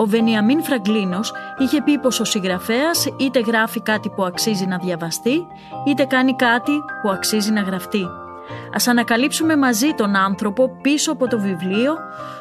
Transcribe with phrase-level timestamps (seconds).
[0.00, 5.46] Ο Βενιαμίν Φραγκλίνος είχε πει πως ο συγγραφέας είτε γράφει κάτι που αξίζει να διαβαστεί,
[5.86, 8.06] είτε κάνει κάτι που αξίζει να γραφτεί.
[8.74, 11.96] Ας ανακαλύψουμε μαζί τον άνθρωπο πίσω από το βιβλίο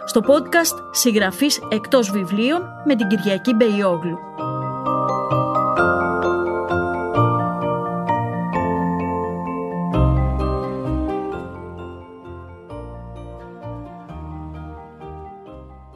[0.06, 4.18] στο podcast «Συγγραφής εκτός βιβλίων» με την Κυριακή Μπεϊόγλου.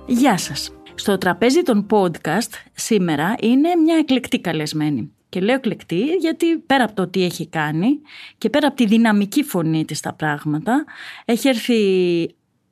[0.05, 0.71] Γεια σας.
[1.01, 5.11] Στο τραπέζι των podcast σήμερα είναι μια εκλεκτή καλεσμένη.
[5.29, 7.99] Και λέω εκλεκτή γιατί πέρα από το τι έχει κάνει
[8.37, 10.85] και πέρα από τη δυναμική φωνή της στα πράγματα
[11.25, 11.79] έχει έρθει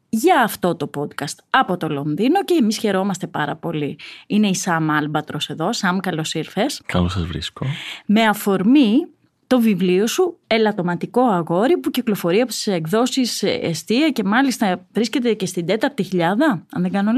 [0.09, 3.97] για αυτό το podcast από το Λονδίνο και εμείς χαιρόμαστε πάρα πολύ.
[4.27, 5.73] Είναι η Σάμ Άλμπατρος εδώ.
[5.73, 6.81] Σάμ καλώς ήρθες.
[6.85, 7.65] Καλώς σας βρίσκω.
[8.05, 9.07] Με αφορμή
[9.49, 15.45] το βιβλίο σου «Ελαττωματικό αγόρι» που κυκλοφορεί από τις εκδόσεις Εστία και μάλιστα βρίσκεται και
[15.45, 17.11] στην τέταρτη χιλιάδα, αν δεν κάνω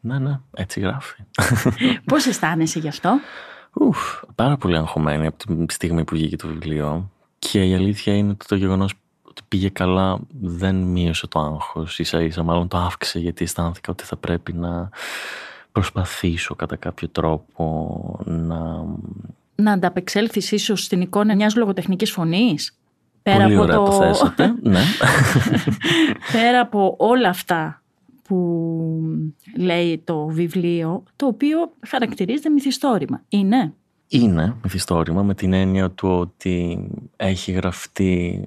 [0.00, 1.22] Ναι, ναι, έτσι γράφει.
[2.10, 3.18] Πώς αισθάνεσαι γι' αυτό;
[3.72, 7.10] Ουφ, πάρα πολύ αγχωμένη από τη στιγμή που βγήκε το βιβλίο.
[7.38, 12.22] Και η αλήθεια είναι ότι το γεγονός ότι πήγε καλά δεν μείωσε το άγχος, ίσα
[12.22, 14.88] ίσα μάλλον το αύξησε γιατί αισθάνθηκα ότι θα πρέπει να
[15.72, 18.84] προσπαθήσω κατά κάποιο τρόπο να
[19.54, 22.78] να ανταπεξέλθεις ίσως στην εικόνα μιας λογοτεχνικής φωνής;
[23.24, 23.92] Πέρα Πολύ από ωραία το...
[23.92, 24.80] θέσατε, ναι.
[26.32, 27.82] Πέρα από όλα αυτά
[28.22, 28.68] που
[29.56, 33.22] λέει το βιβλίο, το οποίο χαρακτηρίζεται μυθιστόρημα.
[33.28, 33.74] Είναι;
[34.08, 38.44] Είναι μυθιστόρημα με την έννοια του ότι έχει γραφτεί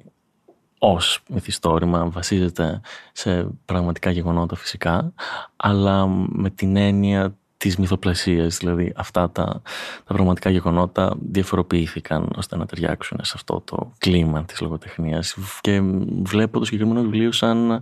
[0.79, 2.81] ως μυθιστόρημα, βασίζεται
[3.11, 5.13] σε πραγματικά γεγονότα φυσικά,
[5.55, 9.61] αλλά με την έννοια της μυθοπλασίας, δηλαδή αυτά τα,
[10.05, 15.81] τα πραγματικά γεγονότα διαφοροποιήθηκαν ώστε να ταιριάξουν σε αυτό το κλίμα της λογοτεχνίας και
[16.23, 17.81] βλέπω το συγκεκριμένο βιβλίο σαν,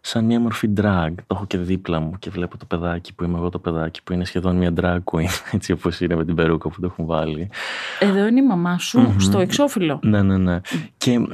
[0.00, 1.10] σαν μια μορφή drag.
[1.16, 4.12] Το έχω και δίπλα μου και βλέπω το παιδάκι που είμαι εγώ το παιδάκι που
[4.12, 7.50] είναι σχεδόν μια drag queen έτσι όπως είναι με την περούκα που το έχουν βάλει.
[7.98, 9.98] Εδώ είναι η μαμά σου στο εξώφυλλο.
[10.02, 10.60] Ναι, ναι, ναι.
[10.96, 11.28] Και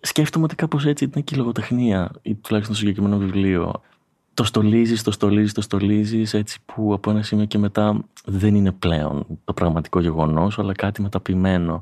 [0.00, 3.82] σκέφτομαι ότι κάπως έτσι ήταν και η λογοτεχνία ή τουλάχιστον στο συγκεκριμένο βιβλίο
[4.34, 8.72] το στολίζεις, το στολίζεις, το στολίζεις έτσι που από ένα σημείο και μετά δεν είναι
[8.72, 11.80] πλέον το πραγματικό γεγονός αλλά κάτι μεταποιημένο.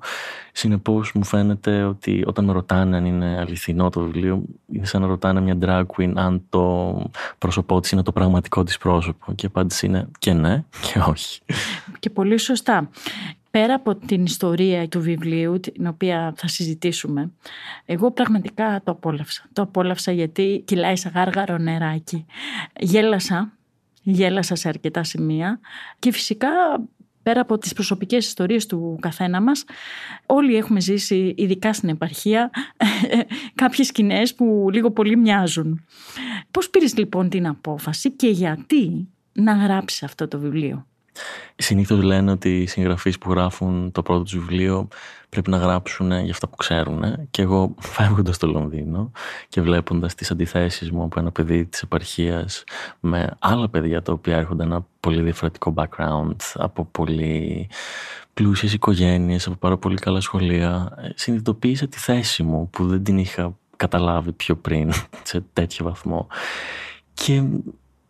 [0.52, 5.06] Συνεπώς μου φαίνεται ότι όταν με ρωτάνε αν είναι αληθινό το βιβλίο είναι σαν να
[5.06, 6.96] ρωτάνε μια drag queen αν το
[7.38, 11.40] πρόσωπό της είναι το πραγματικό της πρόσωπο και η απάντηση είναι και ναι και όχι.
[11.98, 12.88] Και πολύ σωστά
[13.50, 17.32] πέρα από την ιστορία του βιβλίου, την οποία θα συζητήσουμε,
[17.84, 19.48] εγώ πραγματικά το απόλαυσα.
[19.52, 22.26] Το απόλαυσα γιατί κυλάει σε γάργαρο νεράκι.
[22.80, 23.52] Γέλασα,
[24.02, 25.60] γέλασα σε αρκετά σημεία
[25.98, 26.48] και φυσικά
[27.22, 29.64] πέρα από τις προσωπικές ιστορίες του καθένα μας,
[30.26, 32.50] όλοι έχουμε ζήσει, ειδικά στην επαρχία,
[33.54, 35.84] κάποιες σκηνές που λίγο πολύ μοιάζουν.
[36.50, 40.86] Πώς πήρες λοιπόν την απόφαση και γιατί να γράψεις αυτό το βιβλίο;
[41.56, 44.88] Συνήθως λένε ότι οι συγγραφείς που γράφουν το πρώτο τους βιβλίο
[45.28, 47.28] πρέπει να γράψουν για αυτά που ξέρουν.
[47.30, 49.10] Και εγώ φεύγοντας στο Λονδίνο
[49.48, 52.64] και βλέποντας τις αντιθέσεις μου από ένα παιδί της επαρχίας
[53.00, 57.68] με άλλα παιδιά τα οποία έρχονται ένα πολύ διαφορετικό background, από πολύ
[58.34, 63.56] πλούσιες οικογένειες, από πάρα πολύ καλά σχολεία, συνειδητοποίησα τη θέση μου που δεν την είχα
[63.76, 64.92] καταλάβει πιο πριν
[65.22, 66.26] σε τέτοιο βαθμό.
[67.14, 67.42] Και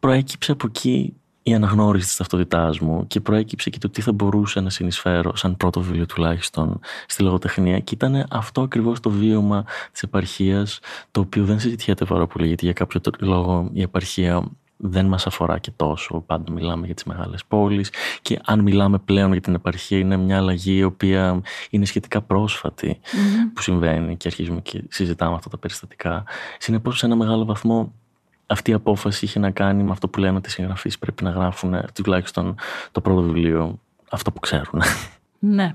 [0.00, 4.60] προέκυψε από εκεί η αναγνώριση της ταυτότητάς μου και προέκυψε και το τι θα μπορούσε
[4.60, 10.02] να συνεισφέρω σαν πρώτο βιβλίο τουλάχιστον στη λογοτεχνία και ήταν αυτό ακριβώς το βίωμα της
[10.02, 10.78] επαρχίας
[11.10, 14.44] το οποίο δεν συζητιέται πάρα πολύ γιατί για κάποιο λόγο η επαρχία
[14.82, 16.22] δεν μας αφορά και τόσο.
[16.26, 20.36] Πάντα μιλάμε για τις μεγάλες πόλεις και αν μιλάμε πλέον για την επαρχία είναι μια
[20.36, 21.40] αλλαγή η οποία
[21.70, 26.24] είναι σχετικά που συμβαίνει και αρχίζουμε και συζητάμε αυτά τα περιστατικά.
[26.58, 27.92] Συνεπώς σε ένα μεγάλο βαθμό
[28.50, 31.30] αυτή η απόφαση είχε να κάνει με αυτό που λένε ότι οι συγγραφείς πρέπει να
[31.30, 32.54] γράφουν τουλάχιστον
[32.92, 33.80] το πρώτο βιβλίο
[34.10, 34.82] αυτό που ξέρουν.
[35.38, 35.74] Ναι.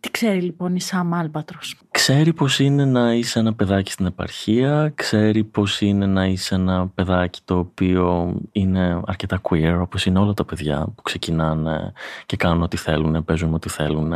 [0.00, 1.76] Τι ξέρει λοιπόν η Σάμ Άλμπατρος;
[2.10, 6.88] Ξέρει πως είναι να είσαι ένα παιδάκι στην επαρχία, ξέρει πως είναι να είσαι ένα
[6.94, 11.92] παιδάκι το οποίο είναι αρκετά queer, όπως είναι όλα τα παιδιά που ξεκινάνε
[12.26, 14.12] και κάνουν ό,τι θέλουν, παίζουν ό,τι θέλουν,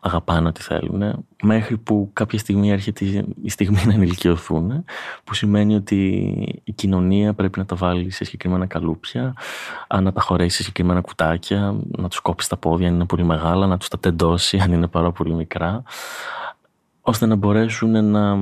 [0.00, 4.84] αγαπάνε ό,τι θέλουν, μέχρι που κάποια στιγμή έρχεται η στιγμή να ενηλικιωθούν,
[5.24, 6.04] που σημαίνει ότι
[6.64, 9.34] η κοινωνία πρέπει να τα βάλει σε συγκεκριμένα καλούπια,
[10.02, 13.66] να τα χωρέσει σε συγκεκριμένα κουτάκια, να τους κόψεις τα πόδια αν είναι πολύ μεγάλα,
[13.66, 15.82] να τους τα τεντώσει αν είναι πάρα πολύ μικρά
[17.02, 18.38] ώστε να μπορέσουν να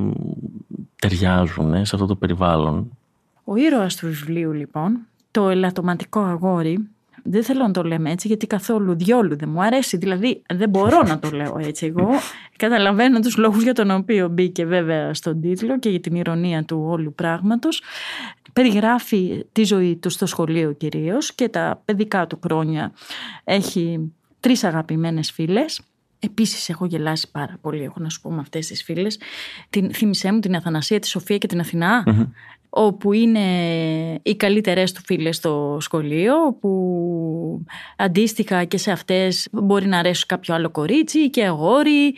[0.97, 2.91] ταιριάζουν σε αυτό το περιβάλλον.
[3.45, 4.99] Ο ήρωας του βιβλίου λοιπόν,
[5.31, 6.89] το ελαττωματικό αγόρι,
[7.23, 9.97] δεν θέλω να το λέμε έτσι γιατί καθόλου διόλου δεν μου αρέσει.
[9.97, 12.09] Δηλαδή δεν μπορώ να το λέω έτσι εγώ.
[12.57, 16.85] Καταλαβαίνω τους λόγους για τον οποίο μπήκε βέβαια στον τίτλο και για την ηρωνία του
[16.87, 17.83] όλου πράγματος.
[18.53, 22.93] Περιγράφει τη ζωή του στο σχολείο κυρίως και τα παιδικά του χρόνια.
[23.45, 25.81] Έχει τρεις αγαπημένες φίλες
[26.23, 29.19] Επίσης έχω γελάσει πάρα πολύ, έχω να σου πω με αυτές τις φίλες.
[29.71, 32.05] Την, θύμισέ μου την Αθανασία, τη Σοφία και την αθηνα
[32.71, 33.41] όπου είναι
[34.23, 37.65] οι καλύτερες του φίλες στο σχολείο, που
[37.97, 42.15] αντίστοιχα και σε αυτές μπορεί να αρέσει κάποιο άλλο κορίτσι και αγόρι.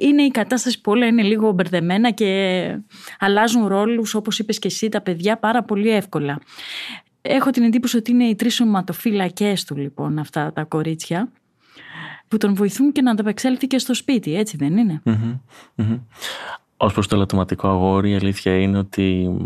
[0.00, 2.78] Είναι η κατάσταση που όλα είναι λίγο μπερδεμένα και
[3.18, 6.38] αλλάζουν ρόλους, όπως είπες και εσύ, τα παιδιά πάρα πολύ εύκολα.
[7.22, 11.32] Έχω την εντύπωση ότι είναι οι τρεις σωματοφύλακές του λοιπόν αυτά τα κορίτσια
[12.34, 16.00] που τον βοηθούν και να ανταπεξέλθει και στο σπίτι, έτσι δεν είναι; Mm-hmm.
[16.76, 19.36] Ω προς το ελαττωματικό αγόρι, η αλήθεια είναι ότι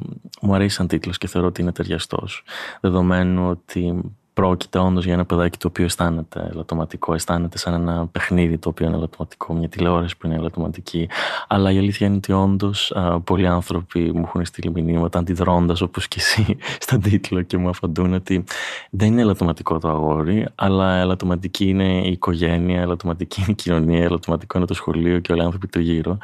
[0.42, 2.42] μου αρέσει σαν τίτλος και θεωρώ ότι είναι ταιριαστός.
[2.80, 4.00] Δεδομένου ότι
[4.38, 8.86] πρόκειται όντως για ένα παιδάκι το οποίο αισθάνεται ελαττωματικό, αισθάνεται σαν ένα παιχνίδι το οποίο
[8.86, 11.08] είναι ελαττωματικό, μια τηλεόραση που είναι ελαττωματική.
[11.48, 12.94] Αλλά η αλήθεια είναι ότι όντως
[13.24, 18.14] πολλοί άνθρωποι μου έχουν στείλει μηνύματα αντιδρώντας όπως και εσύ στον τίτλο και μου αφαντούν
[18.14, 18.44] ότι
[18.90, 24.58] δεν είναι ελαττωματικό το αγόρι, αλλά ελαττωματική είναι η οικογένεια, ελαττωματική είναι η κοινωνία, ελαττωματικό
[24.58, 26.18] είναι το σχολείο και όλοι οι άνθρωποι το γύρω.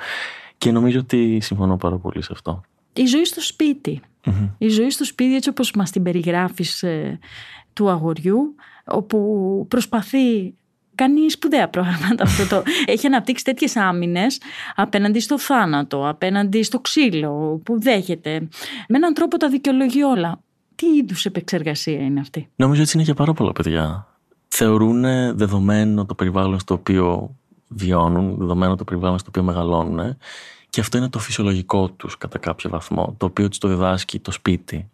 [0.59, 2.61] Και νομίζω ότι συμφωνώ πάρα πολύ σε αυτό.
[2.93, 4.01] Η ζωή στο σπιτι
[4.59, 7.19] Η ζωή στο σπίτι έτσι όπως μας την περιγράφεις ε,
[7.75, 8.55] του αγοριού
[8.85, 10.55] όπου προσπαθεί
[10.95, 12.63] κάνει σπουδαία προγράμματα αυτό το.
[12.93, 14.41] Έχει αναπτύξει τέτοιες άμυνες
[14.75, 18.49] απέναντι στο θάνατο, απέναντι στο ξύλο που δέχεται.
[18.89, 20.41] Με έναν τρόπο τα δικαιολογεί όλα.
[20.75, 24.07] Τι είδους επεξεργασία είναι αυτή; Νομίζω έτσι είναι για πάρα πολλά παιδιά.
[24.49, 25.03] Θεωρούν
[25.37, 27.37] δεδομένο το περιβάλλον στο οποίο
[27.69, 30.17] βιώνουν, δεδομένο το περιβάλλον στο οποίο μεγαλώνουν
[30.75, 34.31] και αυτό είναι το φυσιολογικό τους κατά κάποιο βαθμό, το οποίο τους το διδάσκει το
[34.31, 34.91] σπίτι.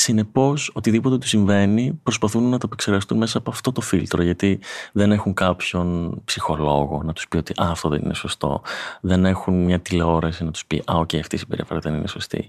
[0.00, 4.58] Συνεπώς, οτιδήποτε του συμβαίνει, προσπαθούν να το επεξεργαστούν μέσα από αυτό το φίλτρο, γιατί
[4.92, 8.62] δεν έχουν κάποιον ψυχολόγο να τους πει ότι Α, αυτό δεν είναι σωστό.
[9.00, 12.48] Δεν έχουν μια τηλεόραση να τους πει Α, οκ, αυτή η συμπεριφορά δεν είναι σωστή.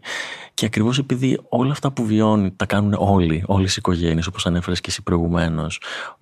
[0.53, 4.81] Και ακριβώς επειδή όλα αυτά που βιώνει τα κάνουν όλοι, όλες οι οικογένειες, όπως ανέφερες
[4.81, 5.81] και εσύ προηγουμένως,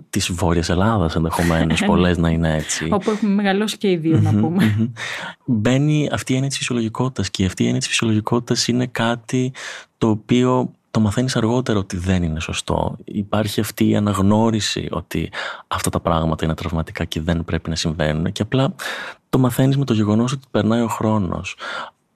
[0.09, 2.87] της Βόρειας Ελλάδας ενδεχομένως, πολλές να είναι έτσι.
[2.91, 4.91] Όπου έχουμε μεγαλώσει και οι δύο, να πούμε.
[5.45, 9.53] Μπαίνει αυτή η έννοια της φυσιολογικότητας και αυτή η έννοια της φυσιολογικότητας είναι κάτι
[9.97, 12.97] το οποίο το μαθαίνεις αργότερα ότι δεν είναι σωστό.
[13.03, 15.31] Υπάρχει αυτή η αναγνώριση ότι
[15.67, 18.75] αυτά τα πράγματα είναι τραυματικά και δεν πρέπει να συμβαίνουν και απλά
[19.29, 21.57] το μαθαίνεις με το γεγονός ότι περνάει ο χρόνος.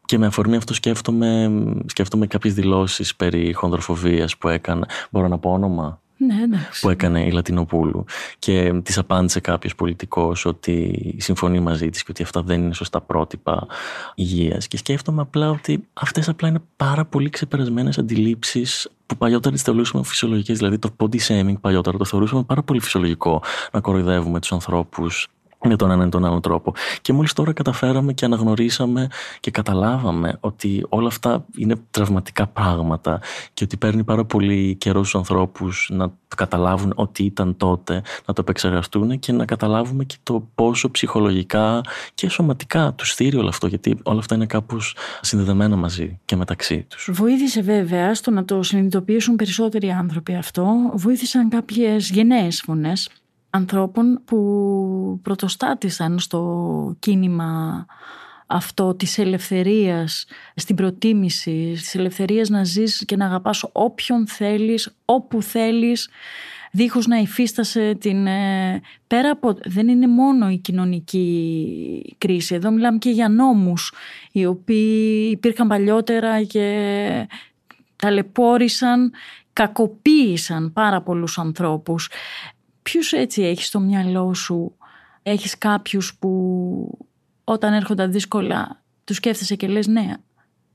[0.05, 1.51] Και με αφορμή αυτό σκέφτομαι,
[1.85, 4.87] σκέφτομαι κάποιες δηλώσεις περί χονδροφοβίας που έκανα.
[5.09, 8.05] Μπορώ να πω όνομα; Ναι, που έκανε η Λατινοπούλου.
[8.39, 13.01] Και της απάντησε κάποιος πολιτικός ότι συμφωνεί μαζί της και ότι αυτά δεν είναι σωστά
[13.01, 13.67] πρότυπα
[14.15, 14.67] υγείας.
[14.67, 20.03] Και σκέφτομαι απλά ότι αυτές απλά είναι πάρα πολύ ξεπερασμένες αντιλήψεις που παλιότερα τις θεωρούσαμε
[20.03, 23.41] φυσιολογικές, δηλαδή το body shaming παλιότερα το θεωρούσαμε πάρα πολύ φυσιολογικό
[23.71, 25.27] να κοροϊδεύουμε τους ανθρώπους
[25.63, 26.73] με τον έναν ή τον άλλον τρόπο.
[27.01, 29.07] Και μόλις τώρα καταφέραμε και αναγνωρίσαμε
[29.39, 33.21] και καταλάβαμε ότι όλα αυτά είναι τραυματικά πράγματα
[33.53, 37.93] και ότι παίρνει πάρα πολύ καιρό στους ανθρώπους να το καταλάβουν ότι ήταν τότε,
[38.25, 41.81] να το επεξεργαστούν και να καταλάβουμε και το πόσο ψυχολογικά
[42.13, 46.85] και σωματικά τους στείλει όλο αυτό, γιατί όλα αυτά είναι κάπως συνδεδεμένα μαζί και μεταξύ
[46.89, 47.09] τους.
[47.11, 50.91] Βοήθησε βέβαια στο να το συνειδητοποιήσουν περισσότεροι άνθρωποι αυτό.
[50.93, 53.09] Βοήθησαν κάποιες γενναίες φωνές
[53.51, 57.85] ανθρώπων που πρωτοστάτησαν στο κίνημα
[58.47, 65.41] αυτό της ελευθερίας, στην προτίμηση, της ελευθερίας να ζεις και να αγαπάς όποιον θέλεις, όπου
[65.41, 66.09] θέλεις,
[66.71, 68.27] δίχως να υφίστασε την...
[68.27, 69.57] Ε, πέρα από...
[69.65, 73.93] Δεν είναι μόνο η κοινωνική κρίση, εδώ μιλάμε και για νόμους,
[74.31, 77.27] οι οποίοι υπήρχαν παλιότερα και
[77.95, 79.11] ταλαιπώρησαν,
[79.53, 82.09] κακοποίησαν πάρα πολλούς ανθρώπους.
[82.81, 84.75] Ποιους έτσι έχεις στο μυαλό σου,
[85.23, 86.97] έχεις κάποιους που
[87.43, 90.13] όταν έρχονται δύσκολα τους σκέφτεσαι και λες ναι,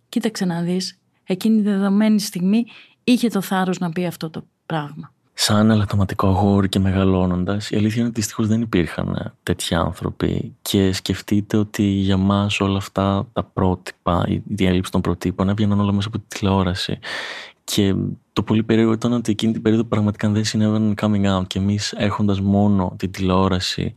[0.09, 2.67] κοίταξε να δεις, εκείνη τη δεδομένη στιγμή
[3.05, 5.13] είχε το θάρρος να πει αυτό το πράγμα.
[5.33, 10.55] σαν ελαττωματικό αγόρι και μεγαλώνοντας, η αλήθεια είναι ότι δυστυχώς δεν υπήρχαν τέτοιοι άνθρωποι.
[10.63, 15.93] Και σκεφτείτε ότι για μας όλα αυτά τα πρότυπα, η διέλυση των προτύπων έβγαιναν όλα
[15.93, 16.99] μέσα από τη τηλεόραση.
[17.65, 17.95] Και
[18.37, 21.93] το πολύ περίεργο ήταν ότι εκείνη την περίοδο πραγματικά δεν συνέβαιναν coming out και εμείς
[21.97, 23.95] έχοντας μόνο την τηλεόραση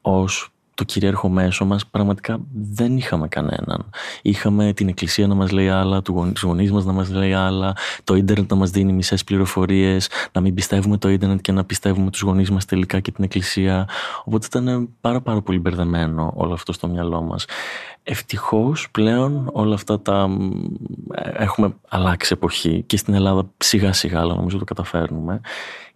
[0.00, 3.90] ως το κυρίαρχο μέσο μας πραγματικά δεν είχαμε κανέναν.
[4.22, 8.14] Είχαμε την εκκλησία να μας λέει άλλα, του γονείς μας να μας λέει άλλα, το
[8.14, 12.20] ίντερνετ να μας δίνει μισές πληροφορίες, να μην πιστεύουμε το ίντερνετ και να πιστεύουμε τους
[12.20, 13.88] γονείς μας τελικά και την εκκλησία.
[14.24, 17.44] Οπότε ήταν πάρα πάρα πολύ μπερδεμένο όλο αυτό στο μυαλό μας.
[18.04, 20.28] Ευτυχώς πλέον όλα αυτά τα
[21.32, 25.40] έχουμε αλλάξει εποχή και στην Ελλάδα σιγά σιγά αλλά νομίζω το καταφέρνουμε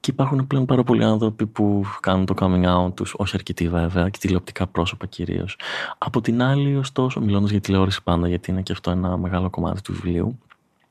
[0.07, 4.09] και υπάρχουν πλέον πάρα πολλοί άνθρωποι που κάνουν το coming out τους, όχι αρκετοί βέβαια,
[4.09, 5.59] και τηλεοπτικά πρόσωπα κυρίως.
[5.99, 9.83] Από την άλλη, ωστόσο, μιλώντας για τηλεόραση πάντα, γιατί είναι και αυτό ένα μεγάλο κομμάτι
[9.83, 10.39] του βιβλίου,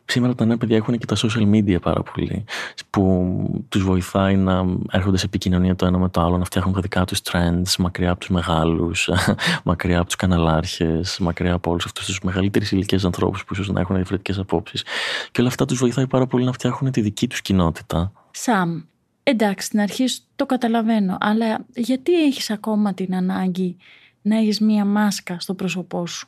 [0.06, 2.44] Σήμερα τα νέα παιδιά έχουν και τα social media πάρα πολύ
[2.90, 6.82] που τους βοηθάει να έρχονται σε επικοινωνία το ένα με το άλλο, να φτιάχνουν τα
[6.82, 9.10] δικά τους trends μακριά από τους μεγάλους,
[9.64, 13.80] μακριά από τους καναλάρχες, μακριά από όλους αυτούς τους μεγαλύτερες ηλικίες ανθρώπους που ίσως να
[13.80, 14.84] έχουν διαφορετικές απόψεις.
[15.32, 18.12] Και όλα αυτά τους βοηθάει πάρα πολύ να φτιάχνουν τη δική τους κοινότητα.
[18.32, 18.82] Σαμ,
[19.24, 23.78] εντάξει στην αρχή το καταλαβαίνω, αλλά γιατί έχεις ακόμα την ανάγκη
[24.22, 26.28] να έχεις μία μάσκα στο πρόσωπό σου;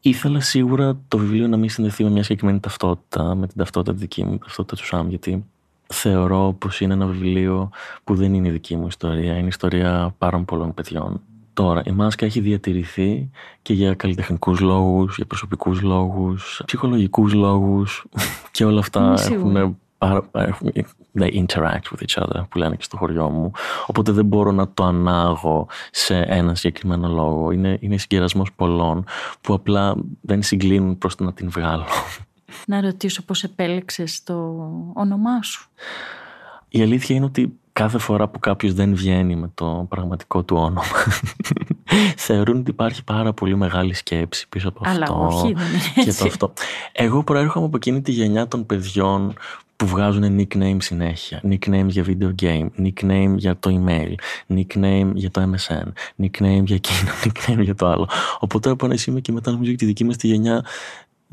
[0.00, 4.24] Ήθελα σίγουρα το βιβλίο να μην συνδεθεί με μια συγκεκριμένη ταυτότητα, με την ταυτότητα δική
[4.24, 5.44] μου, ταυτότητα του Σαμ, γιατί
[5.86, 7.70] θεωρώ πως είναι ένα βιβλίο
[8.04, 11.20] που δεν είναι η δική μου ιστορία, είναι η ιστορία πάρα πολλών παιδιών.
[11.52, 13.30] Τώρα, η μάσκα έχει διατηρηθεί
[13.62, 18.06] και για καλλιτεχνικούς λόγους, για προσωπικούς λόγους, ψυχολογικούς λόγους
[18.52, 19.78] και όλα αυτά έχουν
[21.14, 23.50] they interact with each other που λένε και στο χωριό μου.
[23.86, 27.50] Οπότε δεν μπορώ να το ανάγω σε ένα συγκεκριμένο λόγο.
[27.50, 29.04] Είναι, είναι συγκερασμός πολλών
[29.40, 31.84] που απλά δεν συγκλίνουν προς το να την βγάλω.
[32.66, 34.34] Να ρωτήσω πώς επέλεξες το
[34.94, 35.68] όνομά σου.
[36.68, 40.82] Η αλήθεια είναι ότι κάθε φορά που κάποιος δεν βγαίνει με το πραγματικό του όνομα
[42.26, 46.12] θεωρούν ότι υπάρχει πάρα πολύ μεγάλη σκέψη πίσω από Αλλά αυτό όχι, δεν είναι και
[46.12, 46.52] το αυτό.
[46.92, 49.34] Εγώ προέρχομαι από εκείνη τη γενιά των παιδιών
[49.80, 51.40] που βγάζουν nickname συνέχεια.
[51.48, 54.14] Nickname για video game, nickname για το email,
[54.54, 58.08] nickname για το MSN, nickname για εκείνο, nickname για το άλλο.
[58.38, 60.64] Οπότε από ένα σημείο και μετά νομίζω ότι τη δική μας τη γενιά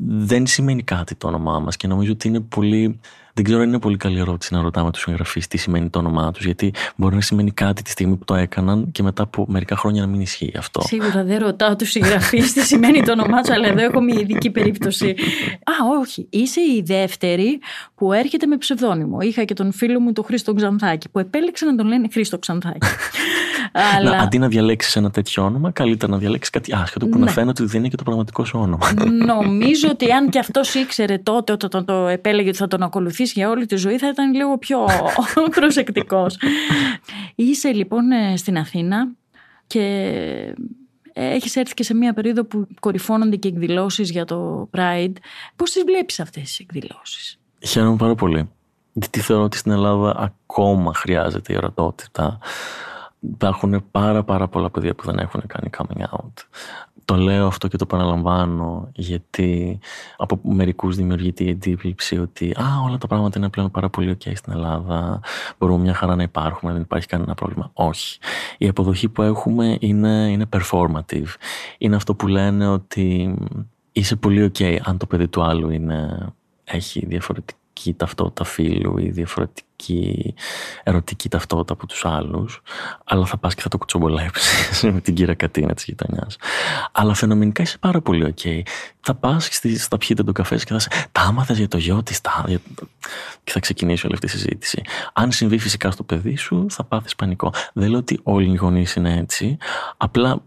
[0.06, 3.00] δεν σημαίνει κάτι το όνομά μας και νομίζω ότι είναι πολύ
[3.38, 6.32] δεν ξέρω αν είναι πολύ καλή ερώτηση να ρωτάμε τους συγγραφείς τι σημαίνει το όνομά
[6.32, 9.76] τους, γιατί μπορεί να σημαίνει κάτι τη στιγμή που το έκαναν και μετά από μερικά
[9.76, 10.80] χρόνια να μην ισχύει αυτό.
[10.80, 14.50] Σίγουρα δεν ρωτάω τους συγγραφείς τι σημαίνει το όνομά τους, αλλά εδώ έχω μια ειδική
[14.50, 15.14] περίπτωση.
[15.64, 16.26] Α, όχι.
[16.30, 17.60] Είσαι η δεύτερη
[17.94, 19.20] που έρχεται με ψευδόνυμο.
[19.20, 22.86] Είχα και τον φίλο μου τον Χρήστο Ξανθάκη, που επέλεξε να τον λένε Χρήστο Ξανθάκη.
[23.72, 24.10] Αλλά...
[24.10, 27.24] Να, αντί να διαλέξεις ένα τέτοιο όνομα, καλύτερα να διαλέξεις κάτι άσχετο που ναι.
[27.24, 28.92] να φαίνεται ότι δεν είναι και το πραγματικό σου όνομα.
[29.26, 33.48] Νομίζω ότι αν και αυτός ήξερε τότε όταν το επέλεγε ότι θα τον ακολουθήσει για
[33.50, 34.78] όλη τη ζωή, θα ήταν λίγο πιο
[35.60, 36.36] προσεκτικός.
[37.34, 39.08] Είσαι λοιπόν ε, στην Αθήνα
[39.66, 40.54] και
[41.12, 45.12] έχεις έρθει και σε μια περίοδο που κορυφώνονται και εκδηλώσεις για το Pride.
[45.56, 48.50] Πώς τις βλέπεις αυτές τις εκδηλώσεις; Χαίρομαι πάρα πολύ.
[48.92, 52.38] Γιατί θεωρώ ότι στην Ελλάδα ακόμα χρειάζεται η ορατότητα
[53.20, 56.32] υπάρχουν πάρα πάρα πολλά παιδιά που δεν έχουν κάνει coming out.
[57.04, 59.78] Το λέω αυτό και το παραλαμβάνω γιατί
[60.16, 64.32] από μερικούς δημιουργείται η εντύπωση ότι α, όλα τα πράγματα είναι πλέον πάρα πολύ ok
[64.34, 65.20] στην Ελλάδα,
[65.58, 67.70] μπορούμε μια χαρά να υπάρχουμε, δεν υπάρχει κανένα πρόβλημα.
[67.72, 68.18] Όχι.
[68.58, 71.28] Η αποδοχή που έχουμε είναι, είναι performative.
[71.78, 73.34] Είναι αυτό που λένε ότι
[73.92, 76.26] είσαι πολύ ok αν το παιδί του άλλου είναι,
[76.64, 77.58] έχει διαφορετική
[77.96, 80.34] ταυτότητα φίλου ή διαφορετική ερωτική,
[80.82, 82.62] ερωτική ταυτότητα από τους άλλους
[83.04, 86.36] αλλά θα πας και θα το κουτσομπολέψεις με την κύρα κατίνα της γειτονιάς.
[86.92, 88.60] Αλλά φαινομενικά είσαι πάρα πολύ ok.
[89.00, 92.20] Θα πας στα πιείτε το καφές και θα σε τα άμαθες για το γιο της
[92.20, 92.44] τα...
[93.44, 94.82] και θα ξεκινήσει όλη αυτή η συζήτηση.
[95.12, 97.52] Αν συμβεί φυσικά στο παιδί σου θα πάθεις πανικό.
[97.72, 99.56] Δεν λέω ότι όλοι οι γονείς είναι έτσι.
[99.96, 100.42] Απλά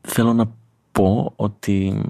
[0.00, 0.50] θέλω να
[0.92, 2.02] πω ότι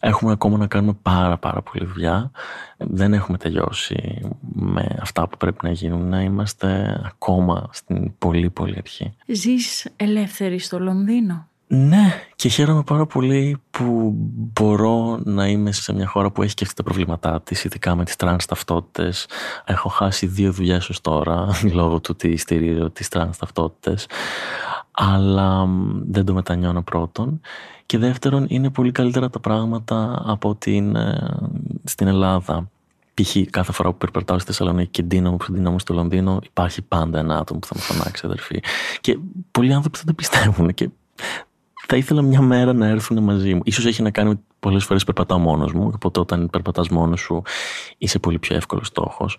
[0.00, 2.30] έχουμε ακόμα να κάνουμε πάρα πάρα πολλή δουλειά.
[2.76, 4.20] Δεν έχουμε τελειώσει
[4.52, 6.08] με αυτά που πρέπει να γίνουν.
[6.08, 9.14] Να είμαστε ακόμα στην πολύ πολύ αρχή.
[9.26, 16.06] Ζεις ελεύθερη στο Λονδίνο; Ναι, και χαίρομαι πάρα πολύ που μπορώ να είμαι σε μια
[16.06, 19.26] χώρα που έχει και αυτά τα προβλήματά της, ειδικά με τις τρανς ταυτότητες.
[19.64, 24.06] Έχω χάσει δύο δουλειές ως τώρα, λόγω του ότι στηρίζω τις τρανς ταυτότητες.
[25.02, 25.68] Αλλά
[26.10, 27.40] δεν το μετανιώνω πρώτον.
[27.86, 31.28] Και δεύτερον, είναι πολύ καλύτερα τα πράγματα από ότι είναι
[31.84, 32.70] στην Ελλάδα.
[33.14, 33.36] Π.χ.
[33.50, 37.38] κάθε φορά που περπατάω στη Θεσσαλονίκη και ντύνομαι όπως ντύνομαι στο Λονδίνο, υπάρχει πάντα ένα
[37.38, 38.62] άτομο που θα με φωνάξει αδερφή.
[39.00, 39.18] Και
[39.50, 40.74] πολλοί άνθρωποι δεν το πιστεύουν.
[40.74, 40.90] Και
[41.86, 43.60] θα ήθελα μια μέρα να έρθουν μαζί μου.
[43.64, 47.42] Ίσως έχει να κάνει με πολλές φορές περπατάω μόνος μου, οπότε όταν περπατάς μόνος σου
[47.98, 49.38] είσαι πολύ πιο εύκολος στόχος.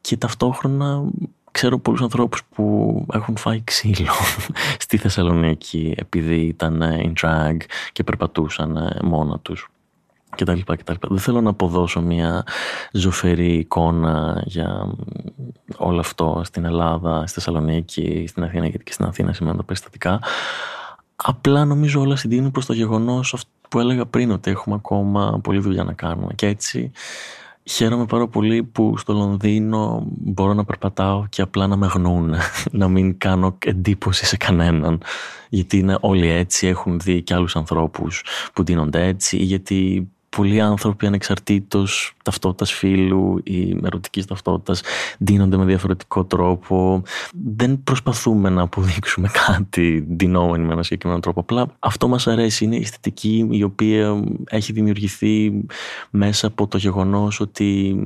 [0.00, 1.02] Και ταυτόχρονα
[1.50, 4.12] ξέρω πολλούς ανθρώπους που έχουν φάει ξύλο
[4.84, 7.56] στη Θεσσαλονίκη επειδή ήταν in drag
[7.92, 9.68] και περπατούσαν μόνα τους
[10.34, 11.08] και τα λοιπά και τα λοιπά.
[11.10, 12.44] Δεν θέλω να αποδώσω μια
[12.92, 14.94] ζωφερή εικόνα για
[15.76, 20.20] όλο αυτό στην Ελλάδα, στη Θεσσαλονίκη, στην Αθήνα γιατί και στην Αθήνα σημαίνουν τα περιστατικά.
[21.16, 25.84] Απλά νομίζω όλα συντείνουν προς το γεγονός που έλεγα πριν ότι έχουμε ακόμα πολλή δουλειά
[25.84, 26.90] να κάνουμε και έτσι
[27.70, 32.34] Χαίρομαι πάρα πολύ που στο Λονδίνο μπορώ να περπατάω και απλά να με γνούν,
[32.70, 35.02] να μην κάνω εντύπωση σε κανέναν.
[35.48, 41.06] Γιατί είναι όλοι έτσι, έχουν δει και άλλους ανθρώπους που δίνονται έτσι, γιατί πολλοί άνθρωποι
[41.06, 44.82] ανεξαρτήτως ταυτότητας φίλου ή ερωτικής ταυτότητας
[45.18, 47.02] δίνονται με διαφορετικό τρόπο.
[47.54, 51.40] Δεν προσπαθούμε να αποδείξουμε κάτι δινόμενοι με ένα συγκεκριμένο τρόπο.
[51.40, 52.64] Απλά αυτό μας αρέσει.
[52.64, 55.64] Είναι η αισθητική η οποία έχει δημιουργηθεί
[56.10, 57.96] μέσα από το γεγονός ότι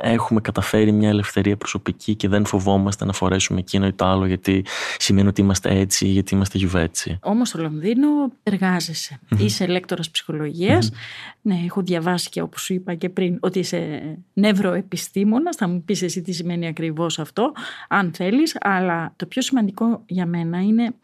[0.00, 4.64] έχουμε καταφέρει μια ελευθερία προσωπική και δεν φοβόμαστε να φορέσουμε εκείνο ή το άλλο γιατί
[4.98, 7.18] σημαίνει ότι είμαστε έτσι ή γιατί είμαστε γιουβέτσι.
[7.22, 8.08] Όμως στο Λονδίνο
[8.42, 9.20] εργάζεσαι.
[9.38, 10.10] Είσαι λέκτορας
[11.42, 14.00] ναι, έχω διαβάσει και όπως σου είπα και πριν ότι είσαι
[14.32, 15.56] νευροεπιστήμονας.
[15.56, 17.52] Θα μου πεις εσύ τι σημαίνει ακριβώς αυτό,
[17.88, 18.56] αν θέλεις.
[18.60, 20.94] Αλλά το πιο σημαντικό για μένα είναι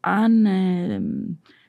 [0.00, 1.02] αν ε,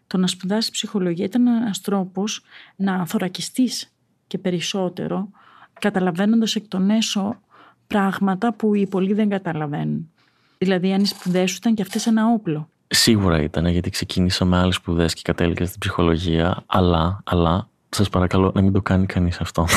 [0.08, 2.42] το να σπουδάσεις ψυχολογία ήταν ένας τρόπος
[2.76, 3.94] να θωρακιστείς
[4.28, 5.30] και περισσότερο
[5.80, 7.40] καταλαβαίνοντας εκ των έσω
[7.88, 10.10] πράγματα που οι πολλοί δεν καταλαβαίνουν.
[10.58, 12.70] Δηλαδή αν οι σπουδές σου ήταν και αυτές ένα όπλο.
[12.88, 18.52] Σίγουρα ήταν γιατί ξεκίνησα με άλλες σπουδές και κατέληξα στην ψυχολογία αλλά, αλλά σας παρακαλώ
[18.56, 19.68] να μην το κάνει κανείς αυτό.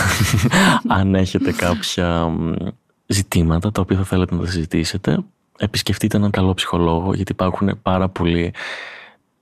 [0.99, 2.33] Αν έχετε κάποια
[3.07, 5.19] ζητήματα τα οποία θα θέλετε να τα συζητήσετε,
[5.59, 8.53] επισκεφτείτε έναν καλό ψυχολόγο, γιατί υπάρχουν πάρα πολλοί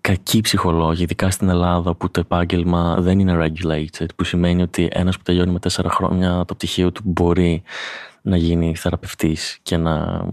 [0.00, 5.16] κακοί ψυχολόγοι, ειδικά στην Ελλάδα που το επάγγελμα δεν είναι regulated, που σημαίνει ότι ένας
[5.16, 7.62] που τελειώνει με τέσσερα χρόνια το πτυχίο του μπορεί
[8.22, 10.24] να γίνει θεραπευτής και να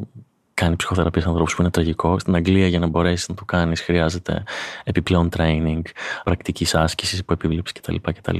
[0.62, 2.20] κάνει ψυχοθεραπεία σε ανθρώπους που είναι τραγικό.
[2.20, 4.44] Στην Αγγλία, για να μπορέσεις να το κάνεις, χρειάζεται
[4.84, 5.82] επιπλέον training,
[6.24, 8.38] πρακτικής άσκησης, που επίβλεψη κτλ, κτλ.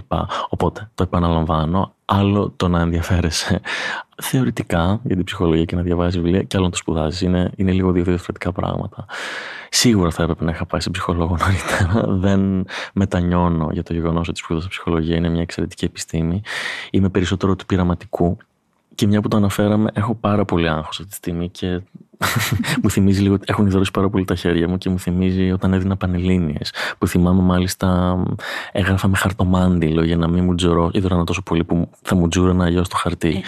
[0.50, 3.62] Οπότε, το επαναλαμβάνω, άλλο το να ενδιαφέρεσαι
[4.22, 7.26] θεωρητικά για την ψυχολογία και να διαβάζει βιβλία, και άλλο να το σπουδάζει.
[7.26, 9.06] Είναι, είναι λίγο δύο διαφορετικά πράγματα.
[9.70, 12.14] Σίγουρα θα έπρεπε να είχα πάει σε ψυχολόγο νωρίτερα.
[12.14, 15.16] Δεν μετανιώνω για το γεγονός ότι σπούδασα ψυχολογία.
[15.16, 16.42] Είναι μια εξαιρετική επιστήμη.
[16.92, 18.38] Είμαι περισσότερο του πειραματικού
[18.98, 21.82] και μια που το αναφέραμε, έχω πάρα πολύ άγχος αυτή τη στιγμή και
[22.84, 25.74] μου θυμίζει λίγο ότι έχουν ιδρώσει πάρα πολύ τα χέρια μου και μου θυμίζει όταν
[25.74, 26.58] έδινα πανελίνε.
[26.98, 28.18] Που θυμάμαι μάλιστα
[28.72, 30.90] έγραφα με χαρτομάντιλο για να μην μου τζουρώ.
[30.94, 33.30] Ήδωρανα τόσο πολύ που θα μου τζούρανα αλλιώς το χαρτί.
[33.30, 33.42] Ε.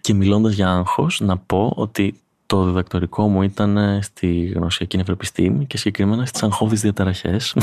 [0.00, 2.14] Και μιλώντας για άγχος, να πω ότι
[2.48, 7.56] το διδακτορικό μου ήταν στη γνωσιακή νευροπιστήμη και συγκεκριμένα στις αγχώδεις διαταραχές.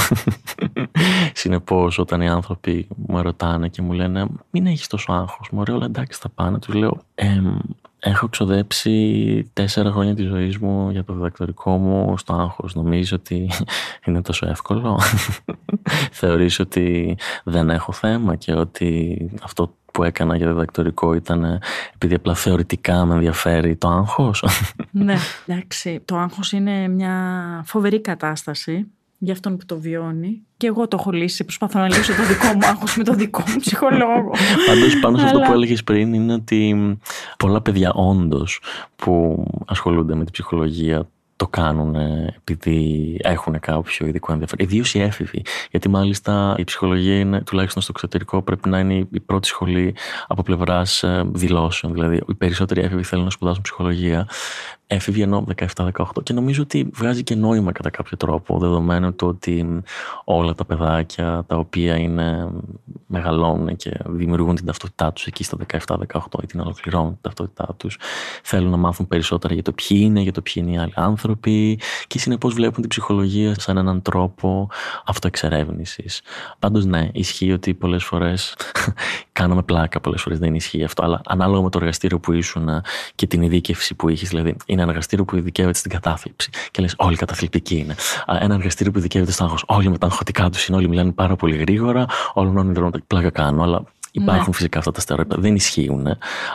[1.34, 5.86] Συνεπώς όταν οι άνθρωποι μου ρωτάνε και μου λένε μην έχεις τόσο άγχος, μου όλα
[5.86, 7.02] εντάξει θα πάνε, τους λέω
[8.08, 12.76] έχω ξοδέψει τέσσερα χρόνια της ζωής μου για το διδακτορικό μου στο άγχος.
[12.76, 13.50] Νομίζω ότι
[14.06, 15.00] είναι τόσο εύκολο.
[16.12, 21.60] Θεωρείς ότι δεν έχω θέμα και ότι αυτό που έκανα για διδακτορικό ήταν ε,
[21.94, 24.46] επειδή απλά θεωρητικά με ενδιαφέρει το άγχος.
[24.92, 25.16] ναι,
[25.46, 26.02] εντάξει.
[26.06, 27.14] Το άγχος είναι μια
[27.66, 30.42] φοβερή κατάσταση για αυτόν που το βιώνει.
[30.58, 31.44] Και εγώ το έχω λύσει.
[31.44, 34.32] Προσπαθώ να λύσω το δικό μου άγχος με το δικό μου ψυχολόγο.
[34.68, 36.98] Πάντως πάνω σε αυτό που έλεγες πριν είναι ότι
[37.38, 38.62] πολλά παιδιά όντως
[38.96, 44.66] που ασχολούνται με την ψυχολογία το κάνουν επειδή έχουν κάποιο ειδικό ενδιαφέρον.
[44.66, 45.42] Ιδίως οι έφηβοι.
[45.72, 49.96] Γιατί μάλιστα η ψυχολογία είναι, τουλάχιστον στο εξωτερικό, πρέπει να είναι η πρώτη σχολή
[50.28, 51.94] από πλευράς ε, δηλώσεων.
[51.94, 54.28] Δηλαδή, οι περισσότεροι έφηβοι θέλουν να σπουδάσουν ψυχολογία
[54.88, 55.46] έφευγε ενώ
[55.76, 55.92] 17-18
[56.24, 59.82] και νομίζω ότι βγάζει και νόημα κατά κάποιο τρόπο δεδομένου το ότι
[60.24, 62.50] όλα τα παιδάκια τα οποία είναι,
[63.06, 67.98] μεγαλώνουν και δημιουργούν την ταυτότητά τους εκεί στα 17-18 ή την ολοκληρώνουν την ταυτότητά τους
[68.44, 71.80] θέλουν να μάθουν περισσότερα για το ποιοι είναι, για το ποιοι είναι οι άλλοι άνθρωποι
[72.08, 74.70] και συνεπώς βλέπουν την ψυχολογία σαν έναν τρόπο
[75.06, 76.22] αυτοεξερεύνησης.
[76.60, 78.56] Πάντως ναι, ισχύει ότι πολλές φορές
[79.32, 82.70] κάναμε πλάκα, πολλές φορές δεν ισχύει αυτό αλλά ανάλογα με το εργαστήριο που ήσουν
[83.16, 86.50] και την ειδίκευση που είχες δηλαδή είναι ένα εργαστήριο που ειδικεύεται στην κατάθλιψη.
[86.72, 87.96] Και λες, όλοι καταθλιπτικοί είναι.
[88.40, 89.64] Ένα εργαστήριο που ειδικεύεται στο άγχος.
[89.68, 93.30] Όλοι με τα αγχωτικά τους είναι, όλοι μιλάνε πάρα πολύ γρήγορα, όλοι μόνο δρόμο πλάκα
[93.30, 93.64] κάνω.
[93.64, 94.54] Αλλά υπάρχουν ναι.
[94.54, 95.42] φυσικά αυτά τα στερεότυπα.
[95.42, 96.08] Δεν ισχύουν.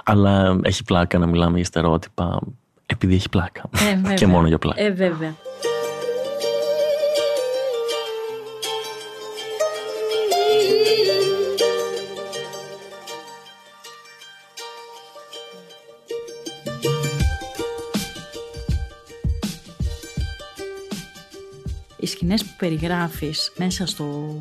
[0.04, 2.40] Αλλά έχει πλάκα να μιλάμε για στερεότυπα
[2.87, 3.62] επειδή έχει πλάκα.
[4.11, 4.83] Ε, και μόνο για πλάκα.
[4.83, 5.35] Ε, βέβαια.
[22.10, 24.36] Σκηνές που περιγράφεις μέσα στο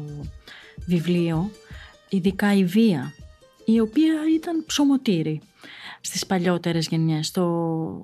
[0.86, 1.52] βιβλίο,
[2.10, 3.14] ειδικά η βία,
[3.66, 5.42] η οποία ήταν ψωμοτήρη.
[6.02, 7.32] στις παλιότερες γενιές.
[7.32, 7.46] Το,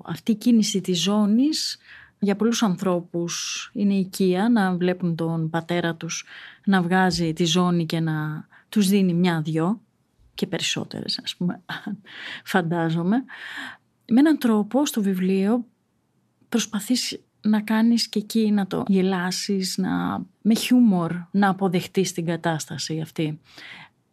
[0.04, 1.78] αυτή η κίνηση της ζώνης
[2.18, 6.24] για πολλούς ανθρώπους είναι οικία να βλέπουν τον πατέρα τους
[6.64, 9.80] να βγάζει τη ζώνη και να τους δίνει μια-δυο
[10.34, 11.62] και περισσότερες ας πούμε
[12.52, 13.24] φαντάζομαι.
[14.08, 15.64] Με έναν τρόπο στο βιβλίο
[16.48, 23.00] προσπαθείς να κάνεις και εκεί να το γελάσεις, να, με χιούμορ να αποδεχτείς την κατάσταση
[23.00, 23.40] αυτή.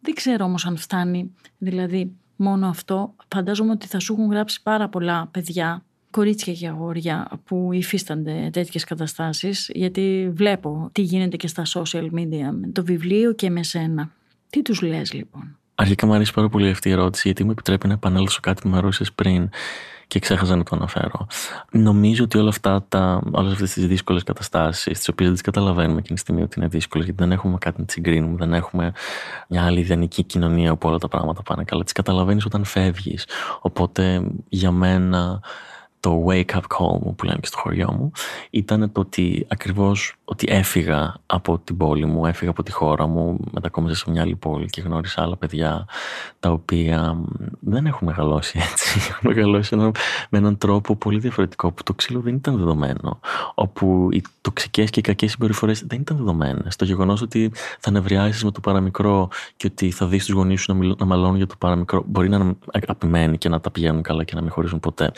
[0.00, 3.14] Δεν ξέρω όμως αν φτάνει δηλαδή μόνο αυτό.
[3.34, 8.84] Φαντάζομαι ότι θα σου έχουν γράψει πάρα πολλά παιδιά κορίτσια και αγόρια που υφίστανται τέτοιες
[8.84, 14.10] καταστάσεις γιατί βλέπω τι γίνεται και στα social media με το βιβλίο και με σένα.
[14.50, 17.86] Τι τους λες λοιπόν; Αρχικά μου αρέσει πάρα πολύ αυτή η ερώτηση γιατί μου επιτρέπει
[17.86, 19.48] να επανέλθω κάτι που με ρώτησες πριν
[20.06, 21.26] και ξέχασα να το αναφέρω.
[21.70, 25.98] Νομίζω ότι όλα αυτά τα, όλες αυτές τις δύσκολες καταστάσεις, τις οποίες δεν τις καταλαβαίνουμε
[25.98, 28.92] εκείνη τη στιγμή ότι είναι δύσκολες, γιατί δεν έχουμε κάτι να τις συγκρίνουμε, δεν έχουμε
[29.48, 31.84] μια άλλη ιδανική κοινωνία όπου όλα τα πράγματα πάνε καλά.
[31.84, 33.26] Τις καταλαβαίνεις όταν φεύγεις.
[33.60, 35.40] Οπότε για μένα
[36.04, 38.10] το wake up call μου που λένε και στο χωριό μου
[38.50, 43.38] ήταν το ότι ακριβώς ότι έφυγα από την πόλη μου, έφυγα από τη χώρα μου,
[43.50, 45.86] μετακόμισα σε μια άλλη πόλη και γνώρισα άλλα παιδιά
[46.40, 47.16] τα οποία
[47.60, 48.98] δεν έχουν μεγαλώσει έτσι.
[49.10, 53.20] Έχουν μεγαλώσει με έναν τρόπο πολύ διαφορετικό που το ξύλο δεν ήταν δεδομένο.
[53.54, 56.76] Όπου οι τοξικές και οι κακές συμπεριφορές δεν ήταν δεδομένες.
[56.76, 60.74] Το γεγονός ότι θα νευριάσεις με το παραμικρό και ότι θα δεις τους γονείς σου
[60.74, 64.24] να, να μαλώνουν για το παραμικρό μπορεί να είναι αγαπημένοι και να τα πηγαίνουν καλά
[64.24, 65.12] και να μην χωρίζουν ποτέ.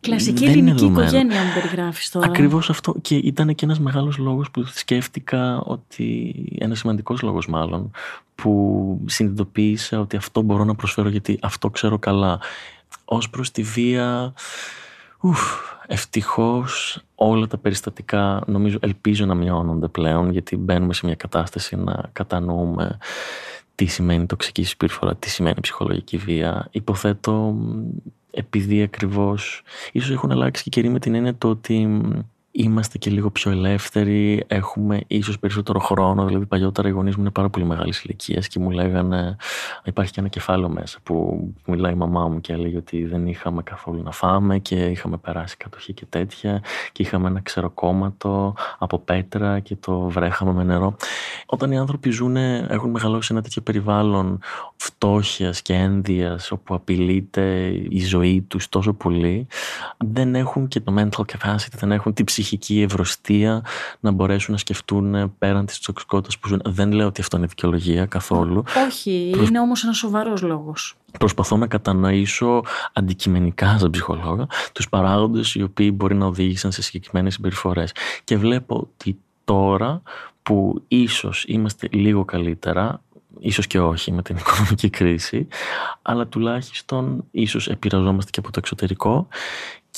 [0.00, 2.26] Κλασική ελληνική οικογένεια μου περιγράφεις τώρα.
[2.26, 2.94] Ακριβώς αυτό.
[3.02, 6.34] Και ήταν και ένας μεγάλος λόγος που σκέφτηκα ότι.
[6.58, 7.90] Ένας σημαντικός λόγος μάλλον.
[8.34, 12.40] Που συνειδητοποίησα ότι αυτό μπορώ να προσφέρω γιατί αυτό ξέρω καλά.
[13.04, 14.34] Ω προς τη βία.
[15.20, 15.40] Ουφ,
[15.86, 22.10] ευτυχώς όλα τα περιστατικά νομίζω ελπίζω να μειώνονται πλέον γιατί μπαίνουμε σε μια κατάσταση να
[22.12, 22.98] κατανοούμε
[23.74, 26.68] τι σημαίνει τοξική συμπεριφορά, τι σημαίνει ψυχολογική βία.
[26.70, 27.56] Υποθέτω
[28.36, 32.00] επειδή ακριβώς ίσως έχουν αλλάξει και καιροί με την έννοια το ότι
[32.56, 36.24] είμαστε και λίγο πιο ελεύθεροι, έχουμε ίσως περισσότερο χρόνο.
[36.24, 39.36] Δηλαδή, παλιότερα οι γονείς μου είναι πάρα πολύ μεγάλης ηλικίας και μου λέγανε.
[39.84, 43.62] Υπάρχει και ένα κεφάλαιο μέσα που μιλάει η μαμά μου και έλεγε ότι δεν είχαμε
[43.62, 49.60] καθόλου να φάμε και είχαμε περάσει κατοχή και τέτοια και είχαμε ένα ξεροκόμματο από πέτρα
[49.60, 50.96] και το βρέχαμε με νερό.
[51.46, 54.38] Όταν οι άνθρωποι ζουν, έχουν μεγαλώσει ένα τέτοιο περιβάλλον
[54.76, 59.46] φτώχειας και ένδυας όπου απειλείται η ζωή τους τόσο πολύ,
[59.98, 63.64] δεν έχουν και το mental capacity, δεν έχουν την ψυχή ψυχική ευρωστία
[64.00, 66.60] να μπορέσουν να σκεφτούν πέραν της τοξικότητας που ζουν.
[66.64, 68.64] Δεν λέω ότι αυτό είναι δικαιολογία καθόλου.
[68.86, 70.96] Όχι, είναι όμως ένας σοβαρός λόγος.
[71.18, 77.34] Προσπαθώ να κατανοήσω αντικειμενικά σαν ψυχολόγα τους παράγοντες οι οποίοι μπορεί να οδήγησαν σε συγκεκριμένες
[77.34, 77.92] συμπεριφορές.
[78.24, 80.02] Και βλέπω ότι τώρα
[80.42, 83.02] που ίσως είμαστε λίγο καλύτερα,
[83.38, 85.48] ίσως και όχι με την οικονομική κρίση,
[86.02, 89.28] αλλά τουλάχιστον ίσως επηρεαζόμαστε και από το εξωτερικό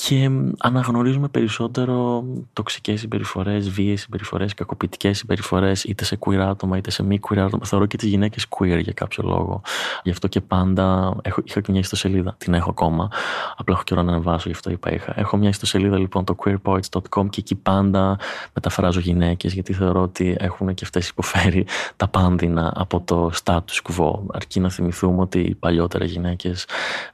[0.01, 7.03] και αναγνωρίζουμε περισσότερο τοξικές συμπεριφορές, βίαιες συμπεριφορές, κακοποιητικές συμπεριφορές, είτε σε queer άτομα είτε σε
[7.03, 7.65] μη queer άτομα.
[7.65, 9.61] Θεωρώ και τις γυναίκες queer για κάποιο λόγο.
[10.03, 12.35] Γι' αυτό και πάντα έχω, είχα και μια ιστοσελίδα.
[12.37, 13.09] Την έχω ακόμα.
[13.57, 15.13] Απλά έχω καιρό να ανεβάσω, γι' αυτό είπα είχα.
[15.19, 18.19] Έχω μια ιστοσελίδα λοιπόν, το queerpoets.com και εκεί πάντα
[18.53, 24.11] μεταφράζω γυναίκες, γιατί θεωρώ ότι έχουν και αυτές υποφέρει τα πάνδυνα από το status quo.
[24.33, 26.65] Αρκεί να θυμηθούμε ότι οι παλιότερα γυναίκες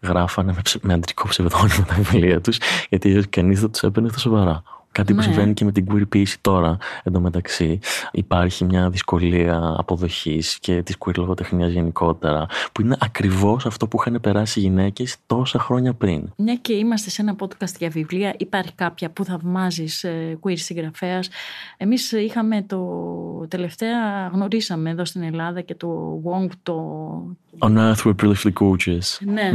[0.01, 2.57] γράφανε με, με αντρικό ψευδόνιμο τα βιβλία τους
[2.89, 4.63] γιατί κανεί δεν τους έπαιρνες στα σοβαρά.
[4.95, 5.25] Κάτι που ναι.
[5.25, 6.77] συμβαίνει και με την queerποίηση τώρα.
[7.03, 7.79] Εν τω μεταξύ,
[8.11, 14.21] υπάρχει μια δυσκολία αποδοχής και της queer λογοτεχνίας γενικότερα, που είναι ακριβώς αυτό που είχαν
[14.21, 16.33] περάσει οι γυναίκες τόσα χρόνια πριν.
[16.37, 21.29] Μια και είμαστε σε ένα podcast για βιβλία, υπάρχει κάποια που θαυμάζεις ε, queer συγγραφέας.
[21.77, 22.79] Εμείς είχαμε το
[23.47, 26.77] τελευταία, γνωρίσαμε εδώ στην Ελλάδα και το Wong το.
[27.59, 29.17] On Earth we're brilliantly gorgeous.
[29.19, 29.51] Ναι,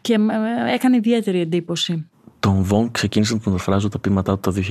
[0.00, 2.09] και ε, έκανε ιδιαίτερη εντύπωση.
[2.40, 4.62] Τον Βον ξεκίνησε να τον μεταφράζω τα ποίηματά του το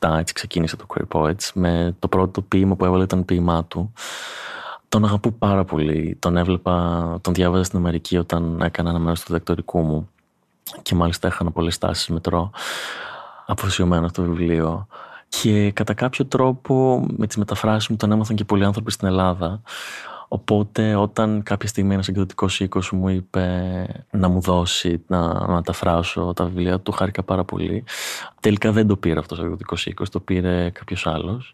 [0.00, 3.92] 2017, έτσι ξεκίνησε το Queer Poets, με το πρώτο ποίημα που έβαλε ήταν ποίημά του.
[4.88, 6.16] Τον αγαπώ πάρα πολύ.
[6.18, 10.08] Τον έβλεπα, τον διάβαζα στην Αμερική όταν έκανα ένα μέρο του δεκτορικού μου
[10.82, 12.50] και μάλιστα έχανα πολλές τάσει μετρό
[13.46, 14.86] αφοσιωμένο στο βιβλίο.
[15.28, 19.62] Και κατά κάποιο τρόπο με τις μεταφράσεις μου τον έμαθαν και πολλοί άνθρωποι στην Ελλάδα
[20.28, 26.44] Οπότε όταν κάποια στιγμή ένας εκδοτικός οίκος μου είπε να μου δώσει να μεταφράσω τα
[26.44, 27.84] βιβλία του, χάρηκα πάρα πολύ.
[28.40, 31.52] Τελικά δεν το πήρε αυτός ο εκδοτικός οίκος, το πήρε κάποιος άλλος.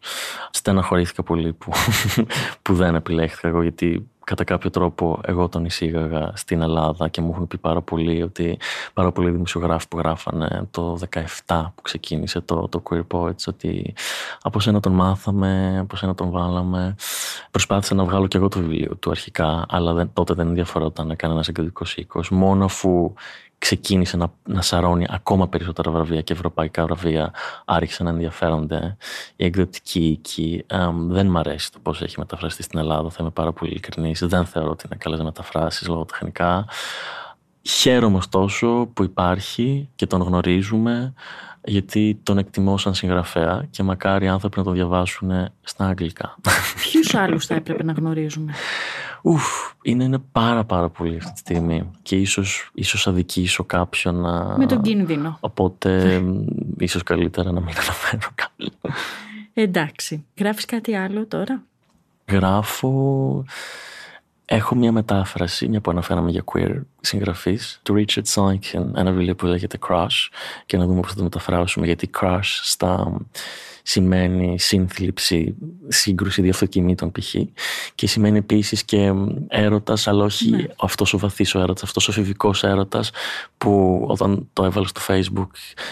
[0.51, 1.73] Στεναχωρήθηκα πολύ που,
[2.63, 7.31] που δεν επιλέχθηκα εγώ γιατί κατά κάποιο τρόπο εγώ τον εισήγαγα στην Ελλάδα και μου
[7.33, 8.59] έχουν πει πάρα πολύ ότι
[8.93, 10.99] πάρα πολλοί δημοσιογράφοι που γράφανε το
[11.47, 13.95] 17 που ξεκίνησε το, το Queer Poets ότι
[14.43, 16.95] από σένα τον μάθαμε, από σένα τον βάλαμε.
[17.51, 21.13] Προσπάθησα να βγάλω και εγώ το βιβλίο του αρχικά, αλλά δεν, τότε δεν ενδιαφερόταν να
[21.13, 22.31] έκανε ένας εγκριτικό οίκος.
[22.31, 23.13] Μόνο αφού
[23.61, 27.33] ξεκίνησε να, να σαρώνει ακόμα περισσότερα βραβεία και ευρωπαϊκά βραβεία
[27.65, 28.97] άρχισαν να ενδιαφέρονται.
[29.37, 30.65] Η εκδοτική οίκη
[31.09, 34.21] δεν μ' αρέσει το πώς έχει μεταφραστεί στην Ελλάδα, θα είμαι πάρα πολύ ειλικρινής.
[34.27, 36.67] Δεν θεωρώ ότι είναι καλές μεταφράσεις λογοτεχνικά.
[37.63, 41.15] Χαίρομαι ωστόσο που υπάρχει και τον γνωρίζουμε
[41.65, 46.37] γιατί τον εκτιμώ σαν συγγραφέα και μακάρι οι άνθρωποι να τον διαβάσουν στα αγγλικά.
[46.83, 48.53] Ποιους άλλους θα έπρεπε να γνωρίζουμε;
[49.23, 54.59] Ουφ, είναι, είναι πάρα πάρα πολύ αυτή τη στιγμή και ίσως, ίσως αδικήσω κάποιον να...
[54.59, 55.37] Με τον κίνδυνο.
[55.41, 56.23] Οπότε
[56.79, 58.95] ίσως καλύτερα να μην αναφέρω κάποιον.
[59.55, 60.25] Εντάξει.
[60.39, 61.63] Γράφεις κάτι άλλο τώρα;
[62.29, 63.45] Γράφω...
[64.53, 68.59] Έχω μια μετάφραση, μια που αναφέραμε για queer συγγραφή, του Richard Simon,
[68.95, 70.29] ένα βιβλίο που λέγεται Crush,
[70.67, 71.87] και να δούμε πώς θα το μεταφράσουμε.
[71.87, 73.17] Γιατί crush στα
[73.83, 75.55] σημαίνει σύνθλιψη,
[75.89, 77.35] σύγκρουση διαφθοκινήτων π.χ.
[77.95, 79.13] Και σημαίνει επίσης και
[79.49, 80.65] έρωτας, αλλά όχι ναι.
[80.81, 83.11] αυτός ο βαθύς ο έρωτας, αυτός ο φιβικός έρωτας
[83.59, 85.49] που όταν το έβαλα στο Facebook